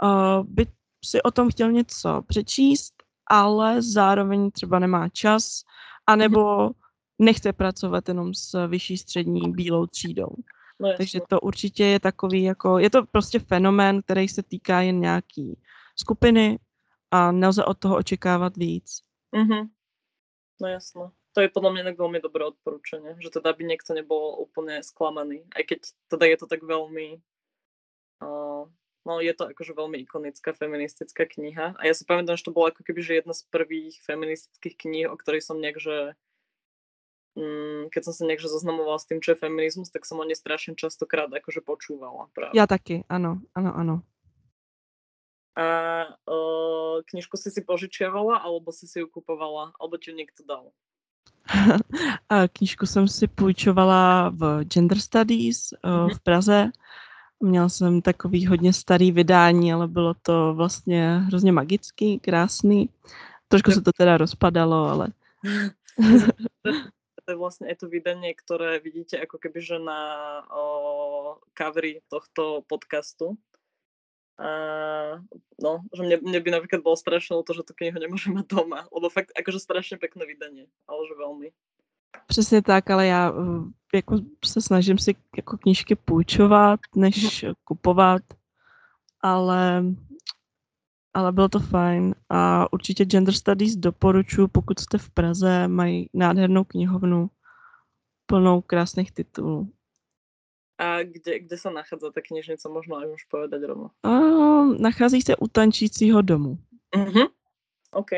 uh, 0.03 0.45
by 0.45 0.65
si 1.05 1.21
o 1.21 1.31
tom 1.31 1.49
chtěl 1.49 1.71
něco 1.71 2.21
přečíst, 2.27 2.93
ale 3.29 3.81
zároveň 3.81 4.51
třeba 4.51 4.79
nemá 4.79 5.09
čas, 5.09 5.61
anebo 6.07 6.71
nechce 7.21 7.53
pracovat 7.53 8.07
jenom 8.07 8.33
s 8.33 8.67
vyšší 8.67 8.97
střední 8.97 9.51
bílou 9.51 9.85
třídou. 9.85 10.35
No, 10.79 10.93
Takže 10.97 11.19
to 11.29 11.39
určitě 11.39 11.85
je 11.85 11.99
takový, 11.99 12.43
jako, 12.43 12.79
je 12.79 12.89
to 12.89 13.05
prostě 13.05 13.39
fenomén, 13.39 14.01
který 14.01 14.27
se 14.27 14.43
týká 14.43 14.81
jen 14.81 14.99
nějaký 14.99 15.59
skupiny 15.99 16.59
a 17.11 17.31
nelze 17.31 17.65
od 17.65 17.79
toho 17.79 17.97
očekávat 17.97 18.57
víc. 18.57 19.01
Mm-hmm. 19.35 19.69
No 20.61 20.67
jasno. 20.67 21.11
To 21.31 21.39
je 21.39 21.47
podľa 21.47 21.71
mňa 21.71 21.95
veľmi 21.95 22.19
dobré 22.19 22.43
odporúčanie, 22.43 23.15
že 23.23 23.31
teda 23.31 23.55
by 23.55 23.63
niekto 23.63 23.95
nebol 23.95 24.35
úplne 24.43 24.83
sklamaný, 24.83 25.47
aj 25.55 25.63
keď 25.63 25.79
teda 26.11 26.25
je 26.27 26.37
to 26.43 26.45
tak 26.51 26.59
veľmi 26.59 27.23
uh, 28.19 28.67
no 29.07 29.13
je 29.23 29.31
to 29.31 29.47
akože 29.47 29.71
veľmi 29.71 30.03
ikonická 30.03 30.51
feministická 30.51 31.23
kniha 31.23 31.79
a 31.79 31.81
ja 31.87 31.93
si 31.95 32.03
pamätám, 32.03 32.35
že 32.35 32.51
to 32.51 32.55
bolo 32.55 32.67
ako 32.67 32.83
keby 32.83 32.99
že 32.99 33.23
jedna 33.23 33.31
z 33.31 33.47
prvých 33.47 33.95
feministických 34.03 34.75
kníh, 34.75 35.07
o 35.07 35.15
ktorej 35.15 35.41
som 35.41 35.63
nejak, 35.63 35.79
že 35.79 36.19
keď 37.91 38.01
som 38.03 38.13
sa 38.13 38.27
nejak 38.27 38.43
zoznamovala 38.43 38.99
s 38.99 39.07
tým, 39.07 39.23
čo 39.23 39.33
je 39.33 39.39
feminizmus, 39.39 39.87
tak 39.87 40.03
som 40.03 40.19
o 40.19 40.27
nej 40.27 40.35
strašne 40.35 40.75
častokrát 40.75 41.31
akože 41.31 41.63
počúvala. 41.63 42.27
Práve. 42.35 42.51
Ja 42.51 42.67
taky, 42.67 43.07
áno, 43.07 43.39
áno, 43.55 43.71
áno. 43.71 43.95
A 45.55 45.67
uh, 46.27 47.03
knižku 47.11 47.35
si 47.35 47.51
si 47.51 47.59
požičiavala, 47.63 48.39
alebo 48.39 48.71
si 48.71 48.87
si 48.87 49.03
ju 49.03 49.07
kupovala, 49.07 49.75
alebo 49.79 49.99
ti 49.99 50.11
ju 50.11 50.15
niekto 50.15 50.43
dal? 50.47 50.71
a 52.29 52.47
knižku 52.47 52.85
jsem 52.85 53.07
si 53.07 53.27
půjčovala 53.27 54.29
v 54.29 54.63
Gender 54.63 54.99
Studies 54.99 55.73
uh, 55.83 56.09
v 56.09 56.19
Praze. 56.19 56.71
Měla 57.39 57.69
jsem 57.69 58.01
takový 58.01 58.47
hodně 58.47 58.73
starý 58.73 59.11
vydání, 59.11 59.73
ale 59.73 59.87
bylo 59.87 60.13
to 60.21 60.53
vlastně 60.53 61.17
hrozně 61.17 61.51
magický, 61.51 62.19
krásný. 62.19 62.89
Trošku 63.47 63.71
se 63.71 63.81
to 63.81 63.91
teda 63.91 64.17
rozpadalo, 64.17 64.85
ale... 64.87 65.07
to 67.25 67.31
je 67.31 67.37
vlastne 67.37 67.65
aj 67.69 67.81
to 67.81 67.87
vydanie, 67.87 68.33
ktoré 68.33 68.81
vidíte 68.81 69.17
ako 69.21 69.37
keby, 69.37 69.59
že 69.61 69.77
na 69.77 70.01
o, 70.49 71.37
covery 71.57 72.01
tohto 72.09 72.65
podcastu. 72.65 73.37
A, 74.41 75.21
no, 75.61 75.85
že 75.93 76.01
mne, 76.01 76.17
mne 76.25 76.39
by 76.41 76.49
napríklad 76.49 76.81
bolo 76.81 76.97
strašné 76.97 77.37
to, 77.45 77.53
že 77.53 77.67
tú 77.67 77.73
knihu 77.77 77.97
nemôžem 78.01 78.33
mať 78.33 78.47
doma, 78.49 78.89
lebo 78.89 79.07
fakt 79.13 79.29
akože 79.37 79.61
strašne 79.61 80.01
pekné 80.01 80.25
vydanie, 80.25 80.65
ale 80.89 81.01
že 81.07 81.15
veľmi. 81.15 81.49
Přesně 82.27 82.61
tak, 82.61 82.89
ale 82.89 83.07
já 83.07 83.33
jako 83.93 84.17
se 84.45 84.61
snažím 84.61 84.97
si 84.97 85.15
jako 85.37 85.57
knížky 85.57 85.95
půjčovat, 85.95 86.79
než 86.95 87.45
kupovat, 87.63 88.21
ale 89.21 89.83
ale 91.13 91.31
bylo 91.31 91.49
to 91.49 91.59
fajn 91.59 92.15
a 92.29 92.73
určitě 92.73 93.05
Gender 93.05 93.33
Studies 93.33 93.75
doporučuji, 93.75 94.47
pokud 94.47 94.79
jste 94.79 94.97
v 94.97 95.09
Praze, 95.09 95.67
mají 95.67 96.09
nádhernou 96.13 96.63
knihovnu 96.63 97.29
plnou 98.25 98.61
krásných 98.61 99.11
titulů. 99.11 99.73
A 100.77 101.03
kde, 101.03 101.39
kde 101.39 101.57
se 101.57 101.71
nachází 101.71 102.01
ta 102.13 102.21
knižnice, 102.21 102.69
možná 102.69 102.97
aj 102.97 103.13
už 103.13 103.23
povedať 103.29 103.61
rovno? 103.61 103.93
Uh, 104.01 104.73
nachází 104.81 105.21
se 105.21 105.35
u 105.37 105.47
tančícího 105.47 106.21
domu. 106.21 106.57
Uh-huh. 106.95 107.29
OK. 107.91 108.11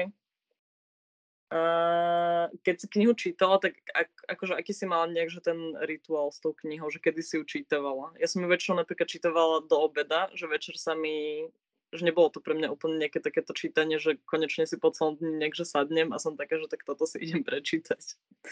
Uh, 1.54 2.50
keď 2.64 2.82
si 2.82 2.88
knihu 2.88 3.14
čítala, 3.14 3.60
tak 3.60 3.74
ak, 3.94 4.10
akože 4.30 4.56
aký 4.56 4.74
si 4.74 4.86
mala 4.86 5.06
nejak, 5.06 5.30
že 5.30 5.42
ten 5.42 5.78
rituál 5.86 6.32
s 6.32 6.40
tou 6.40 6.54
knihou, 6.54 6.90
že 6.90 6.98
kedy 6.98 7.22
si 7.24 7.38
ju 7.38 7.44
čítavala? 7.44 8.16
Ja 8.18 8.26
som 8.32 8.42
ju 8.42 8.50
väčšinou 8.50 8.82
napríklad 8.82 9.06
čítavala 9.06 9.62
do 9.68 9.78
obeda, 9.78 10.34
že 10.34 10.48
večer 10.48 10.80
sa 10.80 10.96
mi 10.98 11.46
že 11.94 12.06
nebolo 12.06 12.30
to 12.30 12.42
pre 12.42 12.58
mňa 12.58 12.74
úplne 12.74 12.98
nejaké 12.98 13.22
takéto 13.22 13.54
čítanie, 13.54 14.02
že 14.02 14.18
konečne 14.26 14.66
si 14.66 14.78
po 14.82 14.90
celom 14.90 15.16
dní 15.16 15.38
niekde 15.38 15.66
sadnem 15.66 16.10
a 16.10 16.18
som 16.18 16.34
taká, 16.34 16.58
že 16.58 16.66
tak 16.66 16.82
toto 16.82 17.06
si 17.06 17.22
idem 17.22 17.44
prečítať. 17.44 18.02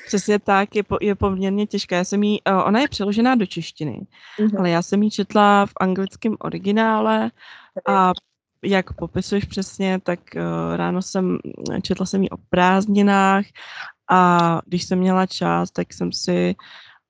Přesně 0.06 0.40
tak, 0.40 0.76
je, 0.76 0.84
po, 0.84 0.98
je 1.02 1.16
poměrně 1.16 1.68
těžká. 1.68 1.96
Já 1.96 2.04
jsem 2.04 2.24
jí, 2.24 2.42
uh, 2.42 2.68
ona 2.68 2.80
je 2.80 2.88
přeložená 2.88 3.36
do 3.36 3.46
češtiny, 3.46 4.08
uh-huh. 4.40 4.60
ale 4.60 4.70
já 4.70 4.82
jsem 4.82 5.04
ji 5.04 5.12
četla 5.12 5.66
v 5.66 5.74
anglickém 5.82 6.36
originále 6.40 7.32
a 7.88 8.12
jak 8.64 8.94
popisuješ 8.94 9.46
přesně, 9.46 10.00
tak 10.04 10.20
uh, 10.36 10.76
ráno 10.76 11.02
jsem, 11.02 11.38
četla 11.82 12.06
jsem 12.06 12.24
ji 12.24 12.30
o 12.30 12.38
prázdninách 12.50 13.46
a 14.10 14.62
když 14.66 14.84
jsem 14.84 15.00
měla 15.00 15.26
čas, 15.26 15.72
tak 15.72 15.94
jsem 15.94 16.12
si 16.12 16.56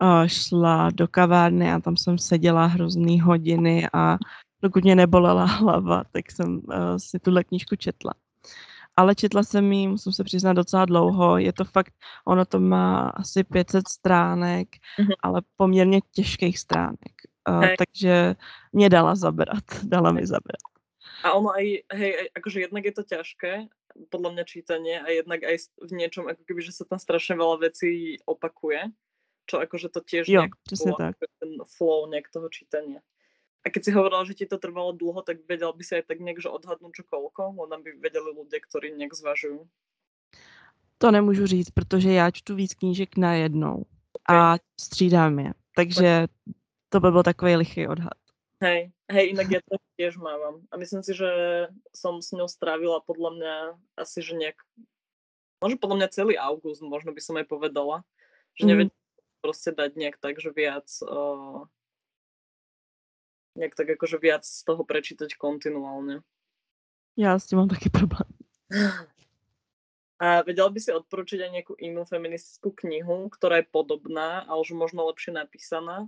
uh, 0.03 0.27
šla 0.27 0.89
do 0.93 1.07
kavárny 1.07 1.71
a 1.71 1.79
tam 1.79 1.97
jsem 1.97 2.17
seděla 2.17 2.65
hrozný 2.65 3.19
hodiny 3.19 3.87
a 3.93 4.17
dokud 4.61 4.83
mě 4.83 4.95
nebolela 4.95 5.45
hlava, 5.59 6.03
tak 6.11 6.31
jsem 6.31 6.55
uh, 6.55 6.97
si 6.97 7.19
tuhle 7.19 7.43
knížku 7.43 7.75
četla. 7.75 8.13
Ale 8.95 9.15
četla 9.15 9.43
jsem 9.43 9.71
ji, 9.71 9.87
musím 9.87 10.11
se 10.11 10.23
přiznat, 10.23 10.53
docela 10.53 10.85
dlouho. 10.85 11.37
Je 11.37 11.53
to 11.53 11.65
fakt, 11.65 11.93
ono 12.27 12.45
to 12.45 12.59
má 12.59 13.09
asi 13.09 13.43
500 13.43 13.87
stránek, 13.87 14.67
mm-hmm. 14.69 15.15
ale 15.23 15.41
poměrně 15.55 15.99
těžkých 16.11 16.59
stránek. 16.59 17.15
uh, 17.49 17.65
takže 17.77 18.35
mě 18.73 18.89
dala 18.89 19.15
zabrat, 19.15 19.63
dala 19.83 20.11
mi 20.11 20.27
zabrat. 20.27 20.61
A 21.23 21.33
ono 21.37 21.53
aj, 21.53 21.85
hej, 21.93 22.11
aj, 22.17 22.27
akože 22.35 22.59
jednak 22.59 22.83
je 22.85 22.93
to 22.97 23.03
ťažké, 23.03 23.53
podľa 24.09 24.29
mňa 24.33 24.43
čítanie, 24.47 24.95
a 24.97 25.07
jednak 25.13 25.43
aj 25.43 25.69
v 25.77 25.91
niečom, 25.93 26.25
ako 26.25 26.41
keby, 26.49 26.61
že 26.65 26.73
sa 26.73 26.83
tam 26.87 26.97
strašne 26.97 27.37
veľa 27.37 27.61
vecí 27.61 28.17
opakuje, 28.25 28.89
čo 29.45 29.61
akože 29.61 29.87
to 29.93 30.01
tiež 30.01 30.25
jo, 30.25 30.47
bolo, 30.47 30.97
tak. 30.97 31.13
ten 31.37 31.51
flow 31.77 32.09
nejak 32.09 32.31
toho 32.33 32.49
čítania. 32.49 33.05
A 33.61 33.69
keď 33.69 33.81
si 33.85 33.91
hovorila, 33.93 34.25
že 34.25 34.33
ti 34.33 34.45
to 34.49 34.57
trvalo 34.57 34.97
dlho, 34.97 35.21
tak 35.21 35.45
vedel 35.45 35.69
by 35.69 35.83
si 35.85 35.93
aj 36.01 36.09
tak 36.09 36.17
že 36.17 36.49
odhadnúť, 36.49 36.93
čo 36.97 37.03
koľko? 37.05 37.53
Len 37.69 37.81
by 37.85 37.89
vedeli 38.01 38.29
ľudia, 38.33 38.57
ktorí 38.57 38.97
nejak 38.97 39.13
zvažujú. 39.13 39.69
To 40.97 41.11
nemůžu 41.11 41.45
říct, 41.47 41.69
protože 41.69 42.11
já 42.11 42.31
čtu 42.31 42.55
víc 42.55 42.73
knížek 42.73 43.17
najednou 43.17 43.85
a 44.29 44.55
střídám 44.81 45.39
je. 45.39 45.51
Takže 45.75 46.27
to 46.89 46.99
by 46.99 47.11
byl 47.11 47.23
takový 47.23 47.55
lichý 47.55 47.87
odhad. 47.87 48.13
Hej, 48.61 48.93
hej, 49.09 49.33
inak 49.33 49.49
ja 49.49 49.61
to 49.65 49.81
tiež 49.97 50.21
mávam. 50.21 50.61
A 50.69 50.77
myslím 50.77 51.01
si, 51.01 51.17
že 51.17 51.25
som 51.97 52.21
s 52.21 52.29
ňou 52.29 52.45
strávila 52.45 53.01
podľa 53.01 53.29
mňa 53.33 53.55
asi, 53.97 54.21
že 54.21 54.37
nejak, 54.37 54.61
možno 55.57 55.81
podľa 55.81 55.97
mňa 55.97 56.07
celý 56.13 56.37
august, 56.37 56.85
možno 56.85 57.09
by 57.09 57.21
som 57.25 57.41
aj 57.41 57.49
povedala, 57.49 58.05
že 58.53 58.63
mm. 58.65 58.69
nevedela 58.69 59.05
proste 59.41 59.73
dať 59.73 59.97
nejak 59.97 60.21
tak, 60.21 60.37
že 60.37 60.53
viac 60.53 60.85
uh, 61.01 61.65
nejak 63.55 63.75
tak 63.75 63.89
akože 63.97 64.17
viac 64.17 64.43
z 64.45 64.63
toho 64.63 64.83
prečítať 64.83 65.35
kontinuálne. 65.35 66.23
Ja 67.19 67.35
s 67.35 67.51
tým 67.51 67.63
mám 67.63 67.71
taký 67.71 67.91
problém. 67.91 68.27
A 70.21 70.45
vedel 70.45 70.69
by 70.69 70.79
si 70.79 70.93
odporučiť 70.93 71.39
aj 71.41 71.51
nejakú 71.51 71.73
inú 71.81 72.05
feministickú 72.05 72.71
knihu, 72.85 73.25
ktorá 73.33 73.59
je 73.59 73.67
podobná, 73.73 74.45
ale 74.45 74.61
už 74.61 74.77
možno 74.77 75.09
lepšie 75.09 75.33
napísaná? 75.33 76.07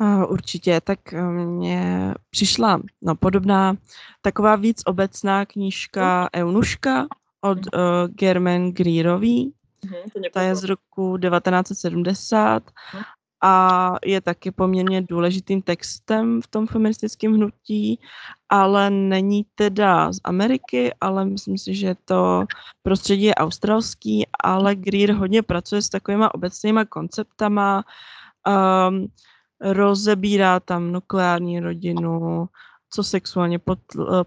Uh, 0.00 0.26
určitě, 0.30 0.80
tak 0.80 1.12
e, 1.12 1.22
mně 1.22 2.14
přišla 2.30 2.82
no, 3.02 3.14
podobná 3.14 3.76
taková 4.22 4.56
víc 4.56 4.82
obecná 4.86 5.46
knížka 5.46 6.28
Eunuška 6.36 7.06
od 7.40 7.58
uh, 7.58 8.08
German 8.08 8.72
Greerový. 8.72 9.54
Uh-huh, 9.84 10.30
Ta 10.32 10.42
je 10.42 10.56
z 10.56 10.64
roku 10.64 11.18
1970 11.18 12.64
uh-huh. 12.64 13.02
A 13.44 13.94
je 14.04 14.20
taky 14.20 14.50
poměrně 14.50 15.02
důležitým 15.02 15.62
textem 15.62 16.42
v 16.42 16.46
tom 16.46 16.66
feministickém 16.66 17.34
hnutí, 17.34 18.00
ale 18.48 18.90
není 18.90 19.46
teda 19.54 20.12
z 20.12 20.20
Ameriky, 20.24 20.94
ale 21.00 21.24
myslím 21.24 21.58
si, 21.58 21.74
že 21.74 21.94
to 22.04 22.44
prostředí 22.82 23.22
je 23.22 23.34
australský, 23.34 24.26
ale 24.44 24.74
Greer 24.74 25.12
hodně 25.12 25.42
pracuje 25.42 25.82
s 25.82 25.88
takovýma 25.88 26.34
obecnýma 26.34 26.84
konceptama, 26.84 27.84
um, 28.88 29.06
rozebírá 29.60 30.60
tam 30.60 30.92
nukleární 30.92 31.60
rodinu, 31.60 32.48
co 32.90 33.04
sexuálně 33.04 33.60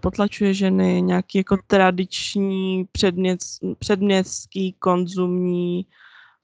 potlačuje 0.00 0.54
ženy, 0.54 1.02
nějaký 1.02 1.38
jako 1.38 1.56
tradiční 1.66 2.84
předměst, 2.92 3.60
předměstský 3.78 4.72
konzumní 4.78 5.86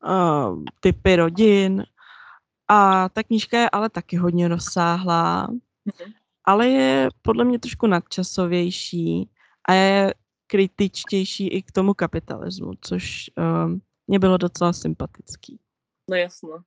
uh, 0.07 0.59
typy 0.81 1.17
rodin. 1.17 1.85
A 2.69 3.09
ta 3.09 3.23
knížka 3.23 3.59
je 3.59 3.71
ale 3.71 3.91
taky 3.91 4.17
hodně 4.17 4.49
rozsáhlá, 4.49 5.49
mm-hmm. 5.49 6.13
ale 6.45 6.69
je 6.69 7.09
podle 7.23 7.45
mě 7.45 7.59
trošku 7.59 7.87
nadčasovější 7.87 9.31
a 9.69 9.73
je 9.73 10.15
kritičtější 10.47 11.49
i 11.49 11.63
k 11.63 11.73
tomu 11.73 11.95
kapitalismu, 11.95 12.73
což 12.81 13.31
uh, 13.39 13.73
mě 14.07 14.19
bylo 14.19 14.37
docela 14.37 14.73
sympatický. 14.73 15.59
No 16.11 16.17
jasno 16.17 16.65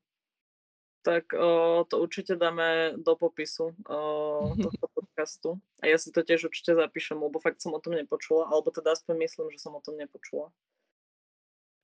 tak 1.07 1.33
o, 1.33 1.86
to 1.88 1.99
určite 1.99 2.36
dáme 2.36 2.93
do 2.97 3.15
popisu 3.15 3.71
o, 3.89 4.55
tohto 4.63 4.88
podcastu. 4.93 5.55
A 5.79 5.88
ja 5.88 5.95
si 5.95 6.12
to 6.12 6.19
tiež 6.19 6.51
určite 6.51 6.75
zapíšem, 6.75 7.15
lebo 7.15 7.39
fakt 7.39 7.63
som 7.63 7.71
o 7.71 7.79
tom 7.79 7.95
nepočula, 7.95 8.51
alebo 8.51 8.75
teda 8.75 8.91
aspoň 8.91 9.15
myslím, 9.23 9.47
že 9.55 9.63
som 9.63 9.71
o 9.71 9.79
tom 9.79 9.95
nepočula. 9.95 10.51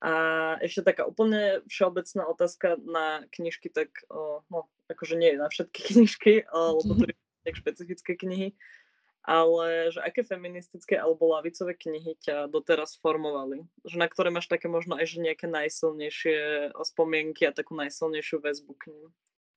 A 0.04 0.12
ešte 0.60 0.84
taká 0.84 1.08
úplne 1.08 1.64
všeobecná 1.64 2.28
otázka 2.28 2.76
na 2.84 3.24
knižky, 3.32 3.72
tak 3.72 3.88
no, 4.52 4.68
akože 4.92 5.16
nie 5.16 5.40
na 5.40 5.48
všetky 5.48 5.80
knižky, 5.96 6.32
lebo 6.52 6.92
to 6.92 7.04
je 7.08 7.52
špecifické 7.64 8.12
knihy, 8.12 8.52
ale 9.24 9.88
že 9.88 10.04
aké 10.04 10.20
feministické 10.20 11.00
alebo 11.00 11.32
lavicové 11.32 11.72
knihy 11.72 12.20
ťa 12.20 12.52
doteraz 12.52 13.00
formovali? 13.00 13.64
Že 13.88 13.96
na 13.96 14.08
ktoré 14.12 14.28
máš 14.28 14.52
také 14.52 14.68
možno 14.68 15.00
aj 15.00 15.16
že 15.16 15.24
nejaké 15.24 15.48
najsilnejšie 15.48 16.36
spomienky 16.84 17.48
a 17.48 17.56
takú 17.56 17.72
najsilnejšiu 17.72 18.44
väzbu 18.44 18.72
k 18.76 18.92
ním? 18.92 19.08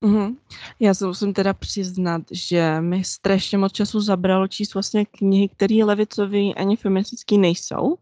Mm-hmm. 0.06 0.38
Já 0.80 0.94
se 0.94 1.06
musím 1.06 1.34
teda 1.34 1.54
přiznat, 1.54 2.22
že 2.32 2.82
mi 2.82 3.04
strašně 3.04 3.58
moc 3.58 3.72
času 3.72 4.02
zabralo 4.02 4.48
číst 4.48 4.74
vlastně 4.74 5.06
knihy, 5.06 5.50
které 5.50 5.76
levicový 5.84 6.56
ani 6.56 6.76
feministický 6.76 7.38
nejsou, 7.38 7.98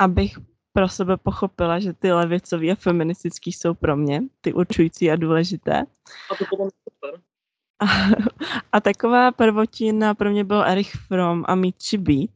abych 0.00 0.38
pro 0.72 0.88
sebe 0.88 1.16
pochopila, 1.16 1.78
že 1.78 1.92
ty 1.92 2.12
levicový 2.12 2.72
a 2.72 2.74
feministický 2.74 3.52
jsou 3.52 3.74
pro 3.74 3.96
mě, 3.96 4.22
ty 4.40 4.52
určující 4.52 5.10
a 5.10 5.16
důležité. 5.16 5.82
A 6.32 6.34
to 6.38 6.44
potom 6.50 6.68
super. 6.88 7.20
A, 7.80 7.86
a 8.72 8.80
taková 8.80 9.32
prvotina 9.32 10.14
pro 10.14 10.30
mě 10.30 10.44
byl 10.44 10.62
Erich 10.62 10.92
Fromm 11.08 11.44
a 11.48 11.54
Meet 11.54 11.74
to 11.90 11.98
Beat. 11.98 12.30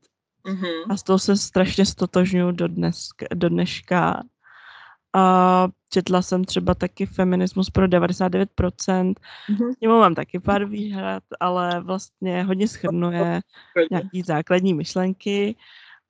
Mm-hmm. 0.47 0.85
A 0.91 0.97
s 0.97 1.03
tou 1.03 1.19
se 1.19 1.37
strašně 1.37 1.87
stotožňuji 1.87 2.53
do, 2.53 2.69
dnes, 2.69 3.09
do 3.35 3.49
dneška. 3.49 4.23
A 5.17 5.69
četla 5.93 6.23
jsem 6.23 6.45
třeba 6.45 6.75
taky 6.75 7.07
Feminismus 7.07 7.71
pro 7.71 7.87
99%. 7.87 8.47
Mm-hmm. 8.47 9.73
Němu 9.81 9.99
mám 9.99 10.15
taky 10.15 10.41
pár 10.41 10.65
výhrad, 10.65 11.23
ale 11.41 11.81
vlastně 11.81 12.43
hodně 12.43 12.69
schrnuje 12.69 13.41
nějaký 13.91 14.23
základní 14.23 14.75
myšlenky. 14.75 15.57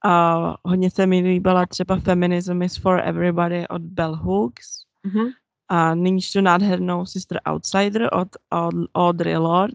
A 0.05 0.57
hodně 0.65 0.91
se 0.91 1.07
mi 1.07 1.21
líbila 1.21 1.67
třeba 1.67 1.97
Feminism 2.01 2.63
is 2.63 2.77
for 2.77 3.01
Everybody 3.05 3.69
od 3.69 3.83
Bell 3.83 4.17
Hooks. 4.17 4.85
Mm-hmm 5.07 5.33
a 5.69 5.95
nyní 5.95 6.21
čtu 6.21 6.41
nádhernou 6.41 7.07
Sister 7.07 7.41
Outsider 7.49 8.11
od, 8.13 8.29
od 8.51 8.75
Audrey 8.95 9.37
Lord. 9.37 9.75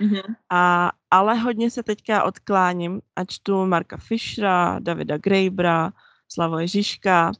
Mm-hmm. 0.00 0.34
A, 0.50 0.92
ale 1.10 1.38
hodně 1.38 1.70
se 1.70 1.82
teďka 1.82 2.24
odkláním 2.24 3.00
a 3.16 3.24
čtu 3.24 3.66
Marka 3.66 3.96
Fischera, 3.96 4.78
Davida 4.78 5.18
Grabera, 5.18 5.92
Slavo 6.28 6.66
Žižka 6.66 7.32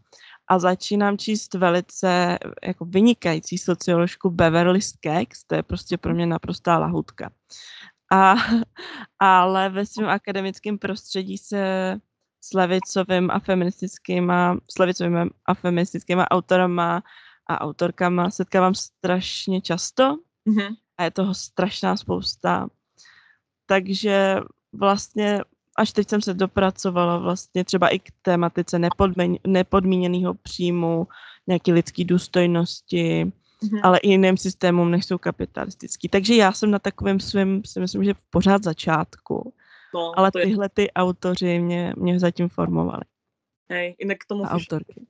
a 0.48 0.58
začínám 0.58 1.18
číst 1.18 1.54
velice 1.54 2.38
jako 2.66 2.84
vynikající 2.84 3.58
socioložku 3.58 4.30
Beverly 4.30 4.82
Skeggs, 4.82 5.44
to 5.44 5.54
je 5.54 5.62
prostě 5.62 5.98
pro 5.98 6.14
mě 6.14 6.26
naprostá 6.26 6.78
lahutka. 6.78 7.30
A, 8.12 8.34
ale 9.18 9.68
ve 9.68 9.86
svém 9.86 10.08
akademickém 10.08 10.78
prostředí 10.78 11.38
se 11.38 11.96
s 12.40 12.54
levicovým 12.54 13.30
a 13.30 13.38
feministickýma, 13.38 14.56
s 14.70 14.78
levicovým 14.78 15.30
a 15.46 15.54
feministickýma 15.54 16.30
autorama 16.30 17.02
a 17.46 17.60
autorkama 17.60 18.30
setkávám 18.30 18.74
strašně 18.74 19.60
často 19.60 20.16
mm-hmm. 20.48 20.76
a 20.98 21.04
je 21.04 21.10
toho 21.10 21.34
strašná 21.34 21.96
spousta. 21.96 22.68
Takže 23.66 24.36
vlastně 24.72 25.40
až 25.76 25.92
teď 25.92 26.08
jsem 26.08 26.22
se 26.22 26.34
dopracovala 26.34 27.18
vlastně 27.18 27.64
třeba 27.64 27.88
i 27.88 27.98
k 27.98 28.12
tématice 28.22 28.78
nepodměn, 28.78 29.36
nepodmíněného 29.46 30.34
příjmu, 30.34 31.08
nějaké 31.46 31.72
lidské 31.72 32.04
důstojnosti, 32.04 33.24
mm-hmm. 33.24 33.80
ale 33.82 33.98
i 33.98 34.08
jiným 34.08 34.36
systémům, 34.36 34.90
než 34.90 35.06
jsou 35.06 35.18
kapitalistický. 35.18 36.08
Takže 36.08 36.34
já 36.34 36.52
jsem 36.52 36.70
na 36.70 36.78
takovém 36.78 37.20
svém, 37.20 37.62
si 37.64 37.80
myslím, 37.80 38.04
že 38.04 38.14
pořád 38.30 38.64
začátku. 38.64 39.54
No, 39.94 40.18
ale 40.18 40.30
tyhle 40.30 40.64
je... 40.64 40.68
ty 40.68 40.92
autoři 40.92 41.58
mě, 41.58 41.94
mě 41.96 42.20
zatím 42.20 42.48
formovali. 42.48 43.02
Hej, 43.70 43.94
inak 43.98 44.18
k 44.18 44.26
tomu 44.26 44.42
autorky. 44.42 45.06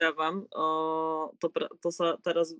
Dávam. 0.00 0.46
to, 1.38 1.46
to 1.82 1.88
sa 1.90 2.16
teraz 2.22 2.54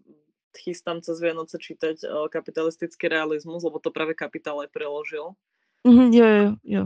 chystám 0.58 0.98
cez 0.98 1.22
Vianoce 1.22 1.58
čítať 1.58 2.02
kapitalistický 2.32 3.06
realizmus, 3.06 3.62
lebo 3.62 3.78
to 3.78 3.94
práve 3.94 4.18
kapitál 4.18 4.60
aj 4.66 4.70
preložil. 4.74 5.38
Mm, 5.86 6.10
jo, 6.10 6.26
jo, 6.26 6.48
jo. 6.64 6.84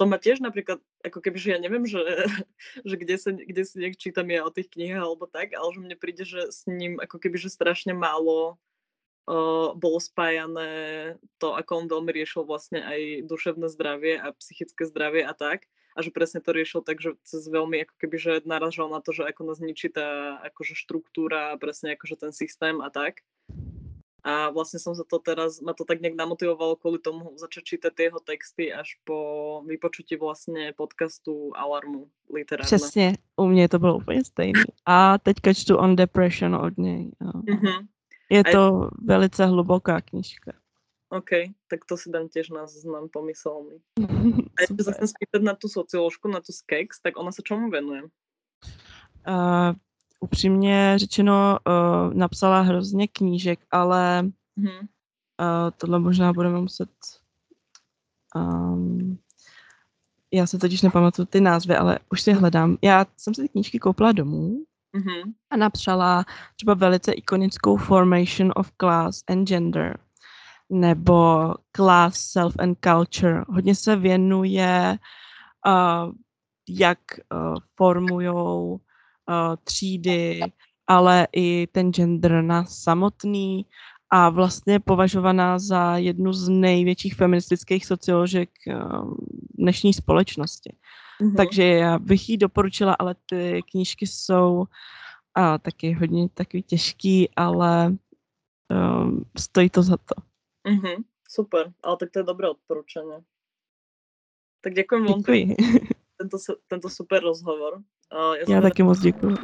To 0.00 0.08
ma 0.08 0.16
tiež 0.16 0.40
napríklad, 0.40 0.80
ako 1.04 1.20
keby, 1.20 1.38
že 1.38 1.48
ja 1.52 1.58
neviem, 1.60 1.84
že, 1.84 2.00
že 2.88 2.94
kde, 2.96 3.16
sa, 3.20 3.30
kde 3.36 3.62
si 3.62 3.74
nejak 3.76 4.00
čítam 4.00 4.26
ja 4.32 4.42
o 4.42 4.54
tých 4.54 4.72
knihách 4.72 5.04
alebo 5.04 5.28
tak, 5.28 5.52
ale 5.52 5.68
že 5.76 5.80
mne 5.84 5.96
príde, 6.00 6.24
že 6.24 6.48
s 6.48 6.64
ním 6.64 6.96
ako 6.96 7.20
keby, 7.20 7.36
že 7.36 7.52
strašne 7.52 7.92
málo 7.92 8.56
uh, 9.26 9.74
bolo 9.74 9.98
spájané 10.00 10.70
to, 11.38 11.54
ako 11.54 11.84
on 11.84 11.86
veľmi 11.88 12.10
riešil 12.12 12.46
vlastne 12.46 12.82
aj 12.82 13.26
duševné 13.26 13.66
zdravie 13.70 14.18
a 14.18 14.32
psychické 14.36 14.86
zdravie 14.86 15.26
a 15.26 15.34
tak 15.34 15.66
a 15.92 15.98
že 16.00 16.10
presne 16.10 16.40
to 16.40 16.56
riešil 16.56 16.80
tak, 16.80 17.00
že 17.00 17.16
cez 17.24 17.44
veľmi 17.48 17.84
ako 17.84 17.94
keby, 18.00 18.16
že 18.16 18.32
naražal 18.48 18.88
na 18.88 19.04
to, 19.04 19.12
že 19.12 19.28
ako 19.28 19.44
nás 19.44 19.60
ničí 19.60 19.92
tá 19.92 20.40
akože 20.52 20.72
štruktúra, 20.72 21.56
presne 21.60 21.92
akože 21.96 22.16
ten 22.16 22.32
systém 22.32 22.80
a 22.80 22.88
tak. 22.88 23.20
A 24.22 24.54
vlastne 24.54 24.78
som 24.78 24.94
sa 24.94 25.02
to 25.02 25.18
teraz, 25.18 25.58
ma 25.58 25.74
to 25.74 25.82
tak 25.82 25.98
nejak 25.98 26.14
namotivovalo 26.14 26.78
kvôli 26.78 27.02
tomu 27.02 27.34
začať 27.34 27.74
čítať 27.74 27.92
jeho 27.98 28.20
texty 28.22 28.70
až 28.70 28.94
po 29.02 29.18
vypočutí 29.66 30.14
vlastne 30.14 30.70
podcastu 30.78 31.50
Alarmu 31.58 32.06
literárne. 32.30 32.70
Přesně, 32.70 33.18
u 33.36 33.46
mě 33.46 33.68
to 33.68 33.78
bylo 33.78 33.96
úplně 33.96 34.24
stejný. 34.24 34.62
A 34.86 35.18
teďka 35.18 35.54
čtu 35.54 35.76
On 35.76 35.96
Depression 35.96 36.54
od 36.54 36.78
něj. 36.78 37.10
Mm-hmm. 37.20 37.86
Je 38.32 38.44
to 38.44 38.62
je... 38.84 38.88
velice 39.04 39.46
hluboká 39.46 40.00
knižka. 40.00 40.52
OK, 41.12 41.52
tak 41.68 41.84
to 41.84 41.96
si 42.00 42.08
dám 42.08 42.32
tiež 42.32 42.48
na 42.56 42.64
zoznam 42.64 43.12
pomyselný. 43.12 43.84
A 44.56 44.58
ešte 44.64 44.80
sa 44.80 44.96
chcem 44.96 45.12
spýtať 45.12 45.42
na 45.44 45.52
tú 45.52 45.68
socioložku, 45.68 46.24
na 46.32 46.40
tú 46.40 46.56
Skex, 46.56 47.04
tak 47.04 47.20
ona 47.20 47.28
sa 47.28 47.44
čomu 47.44 47.68
venuje? 47.68 48.08
Uh, 49.28 49.76
upřímně 50.20 50.94
řečeno, 50.96 51.58
uh, 51.60 52.14
napsala 52.14 52.60
hrozně 52.60 53.08
knížek, 53.08 53.60
ale 53.70 54.32
Mhm. 54.56 54.78
uh, 55.40 55.70
tohle 55.76 55.98
možná 55.98 56.32
budeme 56.32 56.60
muset... 56.60 56.90
Um, 58.36 59.18
já 60.32 60.46
se 60.46 60.58
totiž 60.58 60.82
nepamatuju 60.82 61.26
ty 61.26 61.40
názvy, 61.40 61.76
ale 61.76 61.98
už 62.12 62.22
si 62.22 62.32
hledám. 62.32 62.76
Já 62.82 63.06
jsem 63.16 63.34
si 63.34 63.42
ty 63.42 63.48
knížky 63.48 63.78
koupila 63.78 64.12
domů 64.12 64.64
Mhm. 64.92 65.32
a 65.50 65.56
napsala 65.56 66.24
třeba 66.56 66.74
velice 66.74 67.12
ikonickou 67.12 67.76
Formation 67.76 68.52
of 68.56 68.72
Class 68.80 69.22
and 69.28 69.48
Gender 69.48 69.98
nebo 70.70 71.54
Class, 71.76 72.18
Self 72.18 72.54
and 72.58 72.78
Culture. 72.84 73.44
Hodně 73.48 73.74
se 73.74 73.96
věnuje, 73.96 74.98
uh, 75.66 76.12
jak 76.68 76.98
uh, 77.34 77.56
formujou 77.76 78.72
uh, 78.72 79.56
třídy, 79.64 80.40
ale 80.86 81.28
i 81.32 81.66
ten 81.72 81.92
gender 81.92 82.42
na 82.42 82.64
samotný 82.64 83.66
a 84.10 84.28
vlastně 84.28 84.80
považovaná 84.80 85.58
za 85.58 85.96
jednu 85.96 86.32
z 86.32 86.48
největších 86.48 87.14
feministických 87.14 87.86
socioložek 87.86 88.50
dnešní 89.58 89.92
společnosti. 89.94 90.76
Mhm. 91.22 91.36
Takže 91.36 91.62
já 91.62 91.98
bych 91.98 92.28
jí 92.28 92.36
doporučila, 92.36 92.94
ale 92.98 93.14
ty 93.26 93.62
knížky 93.70 94.06
jsou 94.06 94.64
a, 95.34 95.58
taky 95.58 95.92
hodně 95.92 96.28
takový 96.28 96.62
těžký, 96.62 97.30
ale 97.36 97.96
um, 98.68 99.24
stojí 99.38 99.70
to 99.70 99.82
za 99.82 99.96
to. 99.96 100.14
Mhm. 100.68 101.02
Super, 101.28 101.72
ale 101.82 101.96
tak 101.96 102.10
to 102.10 102.18
je 102.18 102.28
dobré 102.28 102.48
odporúčanie. 102.50 103.24
Tak 104.62 104.78
ďakujem 104.78 105.02
veľmi 105.02 105.22
Děkuji. 105.22 105.44
tento, 106.22 106.38
tento 106.70 106.88
super 106.88 107.22
rozhovor. 107.22 107.82
Uh, 108.12 108.36
Já 108.38 108.46
som 108.46 108.62
taky 108.62 108.82
moc 108.82 109.00
děkuji. 109.00 109.36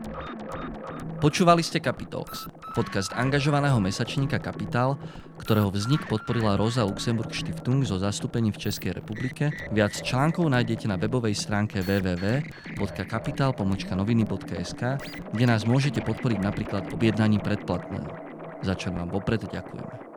Počúvali 1.18 1.66
ste 1.66 1.82
Capitalx, 1.82 2.46
podcast 2.78 3.10
angažovaného 3.10 3.82
mesačníka 3.82 4.38
Kapitál, 4.38 4.94
ktorého 5.34 5.66
vznik 5.66 6.06
podporila 6.06 6.54
Rosa 6.54 6.86
Luxemburg 6.86 7.34
Stiftung 7.34 7.82
zo 7.82 7.98
zastúpení 7.98 8.54
v 8.54 8.62
Českej 8.62 8.94
republike. 8.94 9.50
Viac 9.74 9.98
článkov 9.98 10.46
nájdete 10.46 10.86
na 10.86 10.94
webovej 10.94 11.34
stránke 11.34 11.82
www.kapital.noviny.sk, 11.82 14.82
kde 15.34 15.44
nás 15.50 15.66
môžete 15.66 16.06
podporiť 16.06 16.38
napríklad 16.38 16.94
objednaním 16.94 17.42
predplatného. 17.42 18.06
Za 18.62 18.78
čo 18.78 18.94
vám 18.94 19.10
vopred 19.10 19.42
ďakujeme. 19.42 20.07